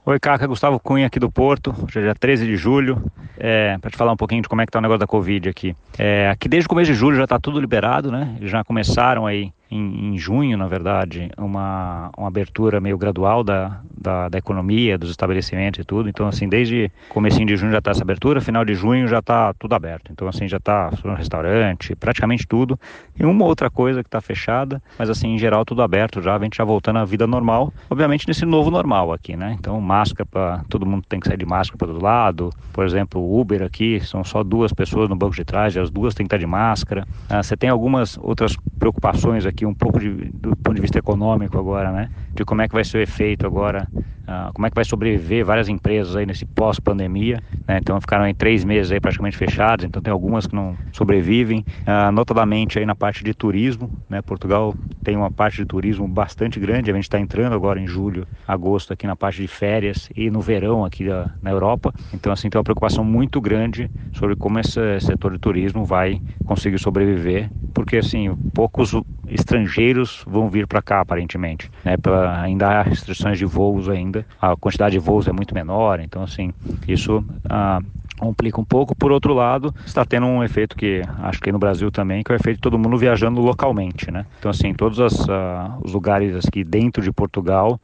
Oi, 0.05 0.19
Caca, 0.19 0.47
Gustavo 0.47 0.79
Cunha 0.79 1.05
aqui 1.05 1.19
do 1.19 1.29
Porto, 1.29 1.75
hoje 1.83 1.99
é 1.99 2.01
dia 2.01 2.15
13 2.15 2.45
de 2.47 2.55
julho, 2.55 3.11
é, 3.37 3.77
para 3.77 3.91
te 3.91 3.97
falar 3.97 4.11
um 4.11 4.17
pouquinho 4.17 4.41
de 4.41 4.49
como 4.49 4.59
é 4.59 4.65
que 4.65 4.71
tá 4.71 4.79
o 4.79 4.81
negócio 4.81 4.99
da 4.99 5.05
Covid 5.05 5.49
aqui. 5.49 5.75
É, 5.99 6.29
aqui 6.31 6.49
desde 6.49 6.65
o 6.65 6.69
começo 6.69 6.91
de 6.91 6.97
julho 6.97 7.15
já 7.15 7.25
está 7.25 7.39
tudo 7.39 7.59
liberado, 7.59 8.11
né? 8.11 8.35
Já 8.41 8.63
começaram 8.63 9.27
aí 9.27 9.53
em, 9.71 10.13
em, 10.13 10.17
junho, 10.17 10.57
na 10.57 10.67
verdade, 10.67 11.29
uma, 11.37 12.11
uma 12.17 12.27
abertura 12.27 12.79
meio 12.79 12.97
gradual 12.97 13.43
da, 13.43 13.81
da, 13.95 14.29
da, 14.29 14.37
economia, 14.37 14.97
dos 14.97 15.09
estabelecimentos 15.09 15.79
e 15.79 15.83
tudo. 15.83 16.09
Então, 16.09 16.27
assim, 16.27 16.49
desde 16.49 16.91
comecinho 17.09 17.45
de 17.45 17.55
junho 17.55 17.71
já 17.71 17.77
está 17.77 17.91
essa 17.91 18.03
abertura, 18.03 18.41
final 18.41 18.65
de 18.65 18.73
junho 18.73 19.07
já 19.07 19.19
está 19.19 19.53
tudo 19.53 19.73
aberto. 19.75 20.11
Então, 20.11 20.27
assim, 20.27 20.47
já 20.47 20.57
está 20.57 20.91
no 21.03 21.13
restaurante, 21.13 21.95
praticamente 21.95 22.47
tudo. 22.47 22.79
E 23.17 23.25
uma 23.25 23.45
outra 23.45 23.69
coisa 23.69 24.01
que 24.01 24.07
está 24.07 24.21
fechada, 24.21 24.81
mas 24.97 25.09
assim, 25.09 25.29
em 25.29 25.37
geral, 25.37 25.63
tudo 25.63 25.81
aberto 25.81 26.21
já, 26.21 26.35
a 26.35 26.39
gente 26.39 26.57
já 26.57 26.63
voltando 26.63 26.97
à 26.97 27.05
vida 27.05 27.27
normal. 27.27 27.71
Obviamente, 27.89 28.27
nesse 28.27 28.45
novo 28.45 28.71
normal 28.71 29.13
aqui, 29.13 29.35
né? 29.35 29.55
Então, 29.59 29.79
máscara 29.79 30.25
para 30.25 30.63
todo 30.69 30.85
mundo 30.85 31.03
tem 31.07 31.19
que 31.19 31.27
sair 31.27 31.37
de 31.37 31.45
máscara 31.45 31.77
para 31.77 31.87
todo 31.87 32.03
lado. 32.03 32.49
Por 32.73 32.85
exemplo, 32.85 33.39
Uber 33.39 33.61
aqui, 33.61 33.99
são 33.99 34.23
só 34.23 34.43
duas 34.43 34.73
pessoas 34.73 35.09
no 35.09 35.15
banco 35.15 35.35
de 35.35 35.45
trás, 35.45 35.75
e 35.75 35.79
as 35.79 35.89
duas 35.89 36.15
têm 36.15 36.25
que 36.25 36.27
estar 36.27 36.37
de 36.37 36.47
máscara. 36.47 37.05
Ah, 37.29 37.43
você 37.43 37.55
tem 37.55 37.69
algumas 37.69 38.17
outras 38.21 38.55
preocupações 38.79 39.45
aqui 39.45 39.58
aqui 39.59 39.65
um 39.65 39.73
pouco 39.73 39.99
de, 39.99 40.31
do 40.41 40.55
ponto 40.55 40.75
de 40.75 40.81
vista 40.81 40.97
econômico 40.97 41.57
agora, 41.57 41.91
né? 41.91 42.09
De 42.35 42.45
como 42.45 42.61
é 42.61 42.67
que 42.67 42.73
vai 42.73 42.85
ser 42.85 42.97
o 42.97 43.01
efeito 43.01 43.45
agora, 43.45 43.89
uh, 44.27 44.53
como 44.53 44.65
é 44.65 44.69
que 44.69 44.75
vai 44.75 44.85
sobreviver 44.85 45.43
várias 45.43 45.67
empresas 45.67 46.15
aí 46.15 46.25
nesse 46.25 46.45
pós-pandemia, 46.45 47.43
né? 47.67 47.77
Então 47.77 47.99
ficaram 47.99 48.25
em 48.25 48.33
três 48.33 48.63
meses 48.63 48.91
aí 48.91 48.99
praticamente 49.01 49.35
fechadas, 49.35 49.85
então 49.85 50.01
tem 50.01 50.11
algumas 50.11 50.47
que 50.47 50.55
não 50.55 50.77
sobrevivem, 50.93 51.65
uh, 51.85 52.11
notadamente 52.11 52.79
aí 52.79 52.85
na 52.85 52.95
parte 52.95 53.23
de 53.23 53.33
turismo, 53.33 53.91
né? 54.09 54.21
Portugal 54.21 54.73
tem 55.03 55.15
uma 55.15 55.31
parte 55.31 55.57
de 55.57 55.65
turismo 55.65 56.07
bastante 56.07 56.59
grande, 56.59 56.91
a 56.91 56.93
gente 56.93 57.03
está 57.03 57.19
entrando 57.19 57.53
agora 57.53 57.79
em 57.79 57.87
julho, 57.87 58.27
agosto 58.47 58.93
aqui 58.93 59.07
na 59.07 59.15
parte 59.15 59.41
de 59.41 59.47
férias 59.47 60.09
e 60.15 60.29
no 60.29 60.39
verão 60.39 60.85
aqui 60.85 61.05
da, 61.05 61.33
na 61.41 61.51
Europa, 61.51 61.93
então 62.13 62.31
assim 62.31 62.49
tem 62.49 62.57
uma 62.57 62.63
preocupação 62.63 63.03
muito 63.03 63.41
grande 63.41 63.91
sobre 64.11 64.35
como 64.35 64.59
esse 64.59 64.99
setor 65.01 65.31
de 65.33 65.39
turismo 65.39 65.83
vai 65.85 66.21
conseguir 66.45 66.79
sobreviver, 66.79 67.49
porque 67.73 67.97
assim 67.97 68.37
poucos 68.53 68.93
estrangeiros 69.29 70.23
vão 70.25 70.49
vir 70.49 70.67
para 70.67 70.81
cá, 70.81 71.01
aparentemente. 71.01 71.69
Né? 71.83 71.97
Pra, 71.97 72.41
ainda 72.41 72.67
há 72.67 72.81
restrições 72.81 73.37
de 73.37 73.45
voos 73.45 73.89
ainda, 73.89 74.25
a 74.41 74.55
quantidade 74.55 74.93
de 74.93 74.99
voos 74.99 75.27
é 75.27 75.31
muito 75.31 75.53
menor, 75.53 75.99
então 75.99 76.23
assim, 76.23 76.53
isso 76.87 77.23
ah, 77.49 77.81
complica 78.19 78.59
um 78.59 78.65
pouco. 78.65 78.95
Por 78.95 79.11
outro 79.11 79.33
lado, 79.33 79.73
está 79.85 80.05
tendo 80.05 80.25
um 80.25 80.43
efeito 80.43 80.75
que 80.75 81.01
acho 81.19 81.39
que 81.39 81.51
no 81.51 81.59
Brasil 81.59 81.91
também, 81.91 82.23
que 82.23 82.31
é 82.31 82.35
o 82.35 82.37
efeito 82.37 82.57
de 82.57 82.61
todo 82.61 82.77
mundo 82.77 82.97
viajando 82.97 83.41
localmente, 83.41 84.11
né? 84.11 84.25
Então 84.39 84.51
assim, 84.51 84.73
todos 84.73 84.99
as, 84.99 85.13
uh, 85.21 85.79
os 85.83 85.93
lugares 85.93 86.45
aqui 86.45 86.63
dentro 86.63 87.01
de 87.01 87.11
Portugal 87.11 87.79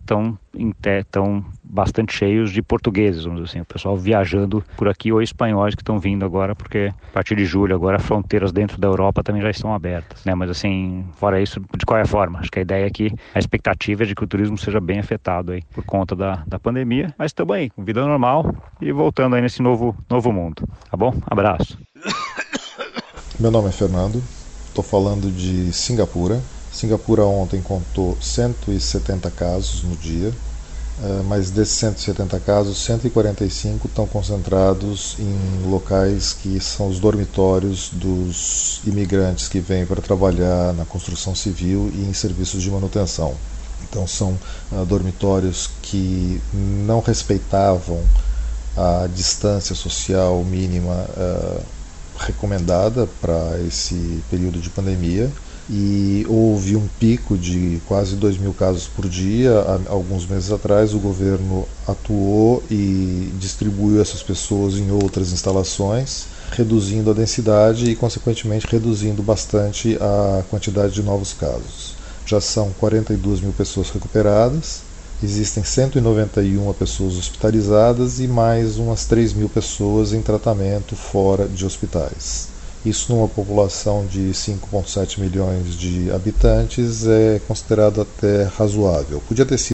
estão 0.00 0.30
uh, 0.30 0.50
estão 1.00 1.44
bastante 1.62 2.12
cheios 2.12 2.50
de 2.50 2.60
portugueses, 2.60 3.24
vamos 3.24 3.40
dizer 3.40 3.50
assim, 3.52 3.60
o 3.60 3.64
pessoal 3.64 3.96
viajando 3.96 4.64
por 4.76 4.88
aqui 4.88 5.12
ou 5.12 5.22
espanhóis 5.22 5.74
que 5.74 5.82
estão 5.82 5.98
vindo 5.98 6.24
agora, 6.24 6.54
porque 6.54 6.92
a 7.10 7.12
partir 7.12 7.36
de 7.36 7.44
julho 7.44 7.74
agora 7.74 7.98
fronteiras 7.98 8.50
dentro 8.50 8.80
da 8.80 8.88
Europa 8.88 9.22
também 9.22 9.40
já 9.40 9.50
estão 9.50 9.72
abertas, 9.72 10.24
né? 10.24 10.34
Mas 10.34 10.50
assim, 10.50 11.04
fora 11.14 11.40
isso, 11.40 11.60
de 11.76 11.86
qualquer 11.86 12.06
forma, 12.06 12.40
acho 12.40 12.50
que 12.50 12.58
a 12.58 12.62
ideia 12.62 12.86
é 12.86 12.90
que 12.90 13.12
a 13.34 13.38
expectativa 13.38 14.02
é 14.02 14.06
de 14.06 14.14
que 14.14 14.24
o 14.24 14.26
turismo 14.26 14.58
seja 14.58 14.80
bem 14.80 14.98
afetado 14.98 15.52
aí 15.52 15.62
por 15.72 15.84
conta 15.84 16.16
da, 16.16 16.42
da 16.46 16.58
pandemia, 16.58 17.14
mas 17.16 17.32
aí, 17.54 17.70
com 17.70 17.84
vida 17.84 18.04
normal 18.04 18.54
e 18.80 18.92
voltando 18.92 19.36
aí 19.36 19.42
nesse 19.42 19.62
novo, 19.62 19.79
novo 20.08 20.32
mundo, 20.32 20.62
tá 20.90 20.96
bom? 20.96 21.14
Abraço. 21.26 21.78
Meu 23.38 23.50
nome 23.50 23.68
é 23.68 23.72
Fernando, 23.72 24.22
estou 24.68 24.84
falando 24.84 25.30
de 25.30 25.72
Singapura. 25.72 26.40
Singapura 26.72 27.24
ontem 27.24 27.60
contou 27.60 28.16
170 28.20 29.30
casos 29.30 29.82
no 29.82 29.96
dia, 29.96 30.32
eh, 31.02 31.22
mas 31.26 31.50
desses 31.50 31.74
170 31.74 32.38
casos, 32.40 32.78
145 32.84 33.88
estão 33.88 34.06
concentrados 34.06 35.16
em 35.18 35.68
locais 35.68 36.32
que 36.34 36.60
são 36.60 36.88
os 36.88 37.00
dormitórios 37.00 37.90
dos 37.92 38.80
imigrantes 38.86 39.48
que 39.48 39.58
vêm 39.58 39.86
para 39.86 40.00
trabalhar 40.00 40.72
na 40.74 40.84
construção 40.84 41.34
civil 41.34 41.90
e 41.94 42.04
em 42.04 42.12
serviços 42.12 42.62
de 42.62 42.70
manutenção. 42.70 43.34
Então, 43.88 44.06
são 44.06 44.38
uh, 44.70 44.84
dormitórios 44.84 45.70
que 45.82 46.40
não 46.52 47.00
respeitavam 47.00 48.00
a 48.76 49.08
distância 49.14 49.74
social 49.74 50.42
mínima 50.44 51.06
uh, 51.16 51.60
recomendada 52.18 53.08
para 53.20 53.58
esse 53.66 54.22
período 54.30 54.58
de 54.60 54.70
pandemia 54.70 55.30
e 55.72 56.26
houve 56.28 56.74
um 56.74 56.88
pico 56.98 57.38
de 57.38 57.80
quase 57.86 58.16
2 58.16 58.38
mil 58.38 58.52
casos 58.52 58.88
por 58.88 59.08
dia. 59.08 59.52
Há 59.52 59.92
alguns 59.92 60.26
meses 60.26 60.50
atrás, 60.50 60.92
o 60.92 60.98
governo 60.98 61.64
atuou 61.86 62.62
e 62.68 63.32
distribuiu 63.38 64.02
essas 64.02 64.20
pessoas 64.20 64.74
em 64.74 64.90
outras 64.90 65.32
instalações, 65.32 66.26
reduzindo 66.50 67.12
a 67.12 67.14
densidade 67.14 67.88
e, 67.88 67.94
consequentemente, 67.94 68.66
reduzindo 68.68 69.22
bastante 69.22 69.96
a 70.00 70.42
quantidade 70.50 70.92
de 70.92 71.02
novos 71.04 71.32
casos. 71.32 71.94
Já 72.26 72.40
são 72.40 72.72
42 72.80 73.40
mil 73.40 73.52
pessoas 73.52 73.90
recuperadas, 73.90 74.82
existem 75.22 75.62
191 75.62 76.72
pessoas 76.72 77.16
hospitalizadas 77.16 78.20
e 78.20 78.26
mais 78.26 78.78
umas 78.78 79.04
3 79.04 79.32
mil 79.34 79.48
pessoas 79.48 80.12
em 80.12 80.22
tratamento 80.22 80.96
fora 80.96 81.46
de 81.46 81.64
hospitais. 81.64 82.48
Isso 82.84 83.12
numa 83.12 83.28
população 83.28 84.06
de 84.06 84.30
5,7 84.30 85.18
milhões 85.18 85.74
de 85.76 86.10
habitantes 86.10 87.06
é 87.06 87.40
considerado 87.46 88.00
até 88.00 88.44
razoável. 88.44 89.22
Podia 89.28 89.44
ter 89.44 89.58
sido 89.58 89.72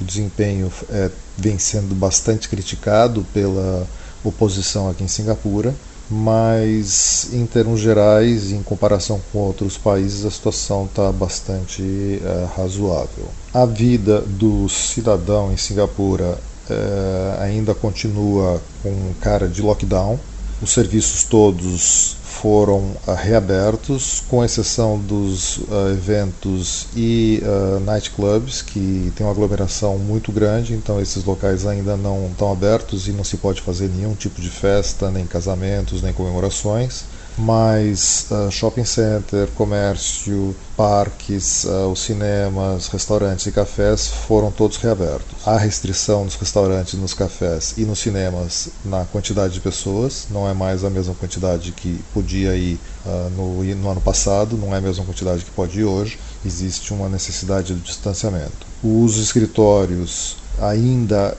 o 0.00 0.04
desempenho 0.04 0.70
é, 0.90 1.10
vem 1.38 1.58
sendo 1.58 1.94
bastante 1.94 2.48
criticado 2.48 3.24
pela 3.32 3.86
oposição 4.24 4.90
aqui 4.90 5.04
em 5.04 5.08
Singapura, 5.08 5.74
mas 6.10 7.28
em 7.32 7.44
termos 7.46 7.80
gerais, 7.80 8.52
em 8.52 8.62
comparação 8.62 9.20
com 9.32 9.38
outros 9.38 9.76
países, 9.76 10.24
a 10.24 10.30
situação 10.30 10.84
está 10.84 11.10
bastante 11.10 11.82
é, 12.22 12.46
razoável. 12.56 13.26
A 13.52 13.66
vida 13.66 14.20
do 14.20 14.68
cidadão 14.68 15.52
em 15.52 15.56
Singapura 15.56 16.38
é, 16.70 17.36
ainda 17.40 17.74
continua 17.74 18.60
com 18.82 19.12
cara 19.20 19.48
de 19.48 19.62
lockdown. 19.62 20.18
Os 20.62 20.70
serviços 20.70 21.24
todos 21.24 22.16
foram 22.40 22.78
uh, 23.06 23.14
reabertos, 23.14 24.22
com 24.28 24.44
exceção 24.44 24.98
dos 24.98 25.58
uh, 25.58 25.90
eventos 25.92 26.86
e 26.94 27.42
uh, 27.42 27.80
nightclubs, 27.80 28.62
que 28.62 29.12
tem 29.16 29.26
uma 29.26 29.32
aglomeração 29.32 29.98
muito 29.98 30.30
grande, 30.30 30.74
então 30.74 31.00
esses 31.00 31.24
locais 31.24 31.66
ainda 31.66 31.96
não 31.96 32.28
estão 32.30 32.52
abertos 32.52 33.08
e 33.08 33.12
não 33.12 33.24
se 33.24 33.38
pode 33.38 33.60
fazer 33.62 33.88
nenhum 33.88 34.14
tipo 34.14 34.40
de 34.40 34.50
festa, 34.50 35.10
nem 35.10 35.26
casamentos, 35.26 36.02
nem 36.02 36.12
comemorações 36.12 37.04
mas 37.38 38.26
uh, 38.30 38.50
shopping 38.50 38.84
center, 38.84 39.48
comércio, 39.54 40.54
parques, 40.76 41.64
uh, 41.64 41.88
os 41.88 42.00
cinemas, 42.00 42.88
restaurantes 42.88 43.46
e 43.46 43.52
cafés 43.52 44.08
foram 44.08 44.50
todos 44.50 44.78
reabertos. 44.78 45.46
Há 45.46 45.58
restrição 45.58 46.24
nos 46.24 46.34
restaurantes, 46.36 46.94
nos 46.94 47.12
cafés 47.12 47.74
e 47.76 47.84
nos 47.84 47.98
cinemas 47.98 48.68
na 48.84 49.04
quantidade 49.04 49.54
de 49.54 49.60
pessoas, 49.60 50.26
não 50.30 50.48
é 50.48 50.54
mais 50.54 50.84
a 50.84 50.90
mesma 50.90 51.14
quantidade 51.14 51.72
que 51.72 52.00
podia 52.14 52.56
ir 52.56 52.78
uh, 53.04 53.30
no, 53.30 53.62
no 53.62 53.90
ano 53.90 54.00
passado, 54.00 54.56
não 54.56 54.74
é 54.74 54.78
a 54.78 54.80
mesma 54.80 55.04
quantidade 55.04 55.44
que 55.44 55.50
pode 55.50 55.80
ir 55.80 55.84
hoje, 55.84 56.18
existe 56.44 56.92
uma 56.92 57.08
necessidade 57.08 57.74
de 57.74 57.80
distanciamento. 57.80 58.66
Os 58.82 59.18
escritórios 59.18 60.36
ainda 60.60 61.36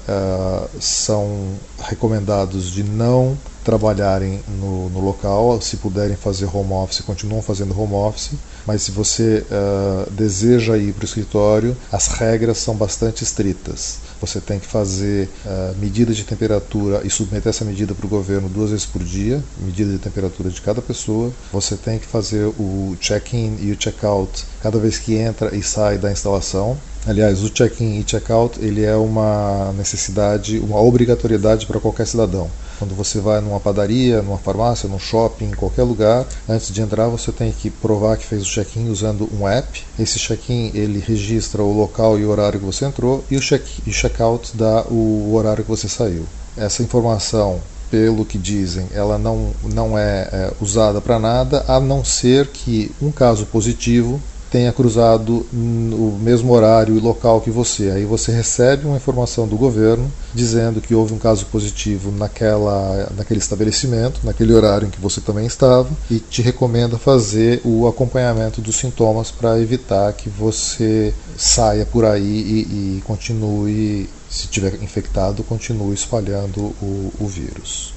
são 0.79 1.55
recomendados 1.79 2.71
de 2.71 2.83
não 2.83 3.37
trabalharem 3.67 4.39
no, 4.47 4.87
no, 4.89 5.01
local, 5.01 5.59
se 5.59 5.75
puderem 5.75 6.15
fazer 6.15 6.45
home 6.45 6.71
office, 6.71 7.01
continuam 7.01 7.41
fazendo 7.41 7.77
home 7.77 7.95
office, 7.95 8.31
mas 8.65 8.81
se 8.81 8.91
você 8.91 9.45
uh, 9.51 10.09
deseja 10.09 10.77
ir 10.77 10.93
para 10.93 11.01
o 11.01 11.05
escritório, 11.05 11.75
as 11.91 12.07
regras 12.07 12.59
são 12.59 12.73
bastante 12.73 13.25
estritas. 13.25 13.97
Você 14.21 14.39
tem 14.39 14.57
que 14.57 14.65
fazer 14.65 15.29
uh, 15.45 15.75
medida 15.77 16.13
de 16.13 16.23
temperatura 16.23 17.01
e 17.03 17.09
submeter 17.09 17.49
essa 17.49 17.65
medida 17.65 17.93
para 17.93 18.05
o 18.05 18.09
governo 18.09 18.47
duas 18.47 18.69
vezes 18.71 18.85
por 18.85 19.03
dia, 19.03 19.43
medida 19.59 19.91
de 19.91 19.99
temperatura 19.99 20.49
de 20.49 20.61
cada 20.61 20.81
pessoa. 20.81 21.29
Você 21.51 21.75
tem 21.75 21.99
que 21.99 22.05
fazer 22.05 22.45
o 22.45 22.95
check-in 23.01 23.57
e 23.59 23.73
o 23.73 23.75
check-out 23.75 24.45
cada 24.61 24.79
vez 24.79 24.97
que 24.97 25.15
entra 25.15 25.55
e 25.55 25.61
sai 25.61 25.97
da 25.97 26.11
instalação. 26.11 26.77
Aliás, 27.05 27.41
o 27.41 27.49
check-in 27.49 27.99
e 27.99 28.03
check-out 28.03 28.59
ele 28.59 28.83
é 28.83 28.95
uma 28.95 29.73
necessidade, 29.77 30.59
uma 30.59 30.81
obrigatoriedade 30.81 31.65
para 31.65 31.79
qualquer 31.79 32.05
cidadão. 32.05 32.49
Quando 32.77 32.93
você 32.93 33.19
vai 33.19 33.39
numa 33.39 33.59
padaria, 33.59 34.21
numa 34.21 34.37
farmácia, 34.37 34.89
num 34.89 34.99
shopping, 34.99 35.45
em 35.45 35.55
qualquer 35.55 35.83
lugar, 35.83 36.27
antes 36.47 36.71
de 36.71 36.81
entrar 36.81 37.07
você 37.07 37.31
tem 37.31 37.51
que 37.51 37.69
provar 37.69 38.17
que 38.17 38.25
fez 38.25 38.43
o 38.43 38.45
check-in 38.45 38.89
usando 38.89 39.29
um 39.33 39.47
app. 39.47 39.83
Esse 39.97 40.19
check-in 40.19 40.71
ele 40.73 40.99
registra 40.99 41.63
o 41.63 41.75
local 41.75 42.19
e 42.19 42.25
o 42.25 42.29
horário 42.29 42.59
que 42.59 42.65
você 42.65 42.85
entrou 42.85 43.23
e 43.31 43.37
o 43.37 43.41
check-out 43.41 44.51
dá 44.55 44.83
o 44.83 45.33
horário 45.33 45.63
que 45.63 45.69
você 45.69 45.87
saiu. 45.87 46.25
Essa 46.55 46.83
informação 46.83 47.61
pelo 47.89 48.25
que 48.25 48.37
dizem, 48.37 48.85
ela 48.93 49.17
não, 49.17 49.51
não 49.73 49.97
é, 49.97 50.27
é 50.31 50.53
usada 50.59 50.99
para 50.99 51.17
nada, 51.17 51.63
a 51.67 51.79
não 51.79 52.03
ser 52.03 52.47
que 52.47 52.91
um 53.01 53.11
caso 53.11 53.45
positivo 53.45 54.21
tenha 54.49 54.71
cruzado 54.71 55.45
o 55.53 56.17
mesmo 56.21 56.53
horário 56.53 56.95
e 56.95 56.99
local 56.99 57.41
que 57.41 57.49
você. 57.49 57.91
Aí 57.91 58.05
você 58.05 58.31
recebe 58.31 58.85
uma 58.85 58.97
informação 58.97 59.47
do 59.47 59.57
governo 59.57 60.11
dizendo 60.33 60.81
que 60.81 60.95
houve 60.95 61.13
um 61.13 61.17
caso 61.17 61.45
positivo 61.47 62.11
naquela, 62.11 63.11
naquele 63.15 63.39
estabelecimento, 63.39 64.21
naquele 64.23 64.53
horário 64.53 64.87
em 64.87 64.91
que 64.91 65.01
você 65.01 65.21
também 65.21 65.45
estava, 65.45 65.89
e 66.09 66.19
te 66.19 66.41
recomenda 66.41 66.97
fazer 66.97 67.61
o 67.63 67.87
acompanhamento 67.87 68.61
dos 68.61 68.75
sintomas 68.75 69.31
para 69.31 69.59
evitar 69.59 70.13
que 70.13 70.29
você 70.29 71.13
saia 71.37 71.85
por 71.85 72.05
aí 72.05 72.23
e, 72.23 72.97
e 72.97 73.03
continue, 73.05 74.09
se 74.29 74.47
tiver 74.47 74.75
infectado, 74.81 75.43
continue 75.43 75.93
espalhando 75.93 76.73
o, 76.81 77.13
o 77.19 77.27
vírus. 77.27 77.93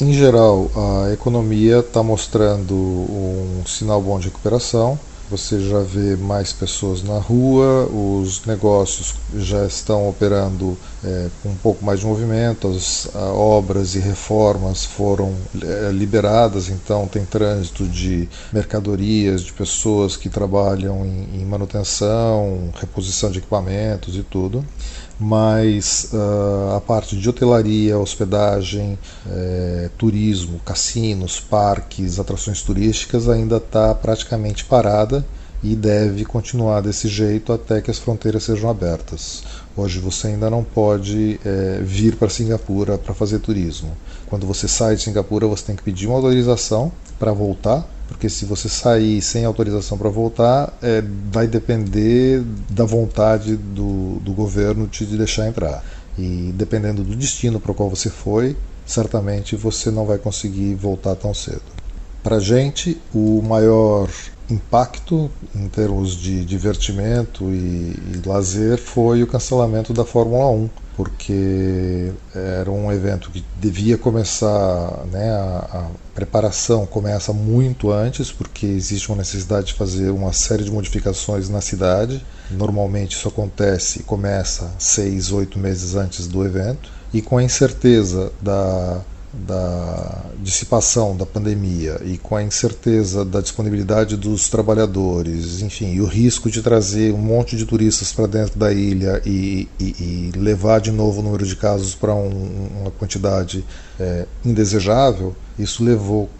Em 0.00 0.12
geral, 0.12 0.70
a 0.76 1.12
economia 1.12 1.80
está 1.80 2.04
mostrando 2.04 2.72
um 2.72 3.62
sinal 3.66 4.00
bom 4.00 4.16
de 4.20 4.26
recuperação 4.26 4.98
você 5.30 5.60
já 5.60 5.80
vê 5.80 6.16
mais 6.16 6.52
pessoas 6.52 7.02
na 7.02 7.18
rua, 7.18 7.86
os 7.86 8.44
negócios 8.46 9.14
já 9.36 9.66
estão 9.66 10.08
operando 10.08 10.76
é, 11.04 11.28
com 11.42 11.50
um 11.50 11.56
pouco 11.56 11.84
mais 11.84 12.00
de 12.00 12.06
movimento, 12.06 12.68
as 12.68 13.08
obras 13.14 13.94
e 13.94 13.98
reformas 13.98 14.84
foram 14.84 15.34
é, 15.62 15.90
liberadas, 15.92 16.68
então 16.68 17.06
tem 17.06 17.24
trânsito 17.24 17.86
de 17.86 18.28
mercadorias, 18.52 19.42
de 19.42 19.52
pessoas 19.52 20.16
que 20.16 20.28
trabalham 20.28 21.04
em, 21.04 21.40
em 21.40 21.44
manutenção, 21.44 22.70
reposição 22.74 23.30
de 23.30 23.38
equipamentos 23.38 24.16
e 24.16 24.22
tudo 24.22 24.64
mas 25.18 26.10
uh, 26.12 26.76
a 26.76 26.80
parte 26.80 27.16
de 27.16 27.28
hotelaria, 27.28 27.98
hospedagem, 27.98 28.96
é, 29.28 29.90
turismo, 29.98 30.60
cassinos, 30.64 31.40
parques, 31.40 32.20
atrações 32.20 32.62
turísticas 32.62 33.28
ainda 33.28 33.56
está 33.56 33.92
praticamente 33.94 34.64
parada 34.64 35.26
e 35.62 35.74
deve 35.74 36.24
continuar 36.24 36.80
desse 36.80 37.08
jeito 37.08 37.52
até 37.52 37.80
que 37.80 37.90
as 37.90 37.98
fronteiras 37.98 38.44
sejam 38.44 38.70
abertas. 38.70 39.42
Hoje 39.76 39.98
você 39.98 40.28
ainda 40.28 40.48
não 40.48 40.62
pode 40.62 41.40
é, 41.44 41.80
vir 41.82 42.14
para 42.14 42.28
Singapura 42.28 42.96
para 42.96 43.12
fazer 43.12 43.40
turismo. 43.40 43.90
Quando 44.26 44.46
você 44.46 44.68
sai 44.68 44.94
de 44.94 45.02
Singapura, 45.02 45.48
você 45.48 45.64
tem 45.64 45.76
que 45.76 45.82
pedir 45.82 46.06
uma 46.06 46.16
autorização 46.16 46.92
para 47.18 47.32
voltar 47.32 47.84
porque 48.08 48.28
se 48.30 48.46
você 48.46 48.68
sair 48.68 49.20
sem 49.20 49.44
autorização 49.44 49.98
para 49.98 50.08
voltar, 50.08 50.72
é, 50.82 51.04
vai 51.30 51.46
depender 51.46 52.42
da 52.70 52.84
vontade 52.84 53.54
do, 53.54 54.18
do 54.20 54.32
governo 54.32 54.88
de 54.88 55.06
te 55.06 55.16
deixar 55.16 55.46
entrar. 55.46 55.84
E 56.18 56.52
dependendo 56.56 57.04
do 57.04 57.14
destino 57.14 57.60
para 57.60 57.70
o 57.70 57.74
qual 57.74 57.88
você 57.88 58.08
foi, 58.08 58.56
certamente 58.84 59.54
você 59.54 59.90
não 59.90 60.06
vai 60.06 60.16
conseguir 60.16 60.74
voltar 60.74 61.14
tão 61.14 61.34
cedo. 61.34 61.62
Para 62.22 62.36
a 62.36 62.40
gente, 62.40 63.00
o 63.14 63.42
maior 63.42 64.08
impacto 64.50 65.30
em 65.54 65.68
termos 65.68 66.16
de 66.16 66.44
divertimento 66.44 67.44
e, 67.50 67.94
e 68.14 68.22
lazer 68.26 68.78
foi 68.78 69.22
o 69.22 69.26
cancelamento 69.26 69.92
da 69.92 70.04
Fórmula 70.04 70.50
1 70.50 70.70
porque 70.98 72.10
era 72.34 72.68
um 72.72 72.90
evento 72.90 73.30
que 73.30 73.44
devia 73.56 73.96
começar, 73.96 75.04
né, 75.12 75.30
a, 75.30 75.68
a, 75.72 75.86
preparação 76.12 76.84
começa 76.86 77.32
muito 77.32 77.92
antes, 77.92 78.32
porque 78.32 78.66
existe 78.66 79.08
uma 79.08 79.18
necessidade 79.18 79.68
de 79.68 79.74
fazer 79.74 80.10
uma 80.10 80.32
série 80.32 80.64
de 80.64 80.72
modificações 80.72 81.48
na 81.48 81.60
cidade. 81.60 82.26
Normalmente 82.50 83.14
isso 83.14 83.28
acontece, 83.28 84.02
começa 84.02 84.74
seis, 84.76 85.30
oito 85.30 85.56
meses 85.56 85.94
antes 85.94 86.26
do 86.26 86.44
evento, 86.44 86.90
e 87.14 87.22
com 87.22 87.38
a 87.38 87.44
incerteza 87.44 88.32
da 88.42 89.00
da 89.32 90.24
dissipação 90.38 91.16
da 91.16 91.26
pandemia 91.26 92.00
e 92.04 92.16
com 92.16 92.34
a 92.36 92.42
incerteza 92.42 93.24
da 93.24 93.40
disponibilidade 93.40 94.16
dos 94.16 94.48
trabalhadores, 94.48 95.60
enfim, 95.60 95.94
e 95.94 96.00
o 96.00 96.06
risco 96.06 96.50
de 96.50 96.62
trazer 96.62 97.12
um 97.12 97.18
monte 97.18 97.56
de 97.56 97.66
turistas 97.66 98.12
para 98.12 98.26
dentro 98.26 98.58
da 98.58 98.72
ilha 98.72 99.20
e, 99.26 99.68
e, 99.78 99.84
e, 99.84 100.38
levar 100.38 100.80
de 100.80 100.90
novo 100.90 101.20
o 101.20 101.22
número 101.22 101.44
de 101.44 101.56
casos 101.56 101.94
para 101.94 102.14
um, 102.14 102.68
uma 102.80 102.90
quantidade 102.90 103.64
é, 104.00 104.26
indesejável, 104.44 105.36
isso 105.58 105.84
levou 105.84 106.30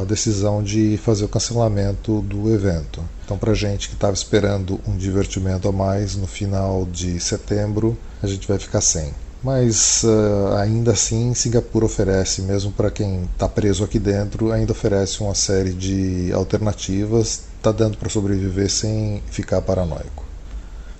a 0.00 0.04
decisão 0.04 0.62
de 0.62 0.98
fazer 0.98 1.24
o 1.24 1.28
cancelamento 1.28 2.20
do 2.22 2.52
evento. 2.52 3.02
Então, 3.24 3.38
para 3.38 3.54
gente 3.54 3.88
que 3.88 3.94
estava 3.94 4.14
esperando 4.14 4.80
um 4.86 4.96
divertimento 4.96 5.68
a 5.68 5.72
mais 5.72 6.16
no 6.16 6.26
final 6.26 6.86
de 6.90 7.20
setembro, 7.20 7.96
a 8.22 8.26
gente 8.26 8.48
vai 8.48 8.58
ficar 8.58 8.80
sem 8.80 9.12
mas 9.42 10.02
uh, 10.02 10.54
ainda 10.56 10.92
assim 10.92 11.32
Singapura 11.34 11.86
oferece, 11.86 12.42
mesmo 12.42 12.72
para 12.72 12.90
quem 12.90 13.24
está 13.32 13.48
preso 13.48 13.84
aqui 13.84 13.98
dentro, 13.98 14.50
ainda 14.52 14.72
oferece 14.72 15.20
uma 15.20 15.34
série 15.34 15.72
de 15.72 16.32
alternativas, 16.32 17.42
está 17.56 17.70
dando 17.70 17.96
para 17.96 18.08
sobreviver 18.08 18.70
sem 18.70 19.22
ficar 19.30 19.62
paranoico. 19.62 20.24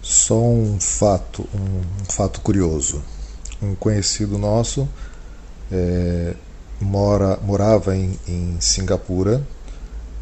Só 0.02 0.40
um 0.40 0.78
fato, 0.78 1.46
um, 1.54 1.82
fato 2.08 2.40
curioso. 2.40 3.02
Um 3.60 3.74
conhecido 3.74 4.38
nosso 4.38 4.88
é, 5.70 6.34
mora, 6.80 7.38
morava 7.42 7.96
em, 7.96 8.18
em 8.26 8.56
Singapura, 8.60 9.42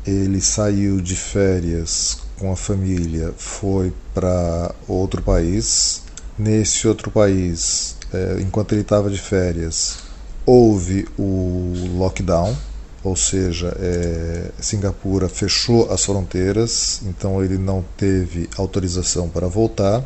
ele 0.07 0.41
saiu 0.41 1.01
de 1.01 1.17
férias 1.17 2.19
com 2.39 2.53
a 2.53 2.57
família, 2.57 3.35
foi 3.37 3.93
para 4.15 4.75
outro 4.87 5.23
país. 5.23 6.03
Nesse 6.39 6.87
outro 6.87 7.11
país, 7.11 7.96
é, 8.13 8.39
enquanto 8.41 8.73
ele 8.73 8.83
estava 8.83 9.11
de 9.11 9.21
férias, 9.21 9.99
houve 10.45 11.07
o 11.19 11.73
lockdown, 11.99 12.57
ou 13.03 13.15
seja, 13.17 13.77
é, 13.79 14.51
Singapura 14.61 15.29
fechou 15.29 15.93
as 15.93 16.05
fronteiras, 16.05 17.03
então 17.07 17.43
ele 17.43 17.59
não 17.59 17.85
teve 17.97 18.49
autorização 18.57 19.29
para 19.29 19.47
voltar. 19.47 20.05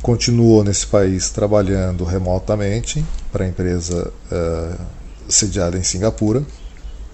Continuou 0.00 0.62
nesse 0.62 0.86
país 0.86 1.30
trabalhando 1.30 2.04
remotamente 2.04 3.04
para 3.32 3.44
a 3.44 3.48
empresa 3.48 4.12
é, 4.30 4.74
sediada 5.28 5.76
em 5.76 5.82
Singapura. 5.82 6.44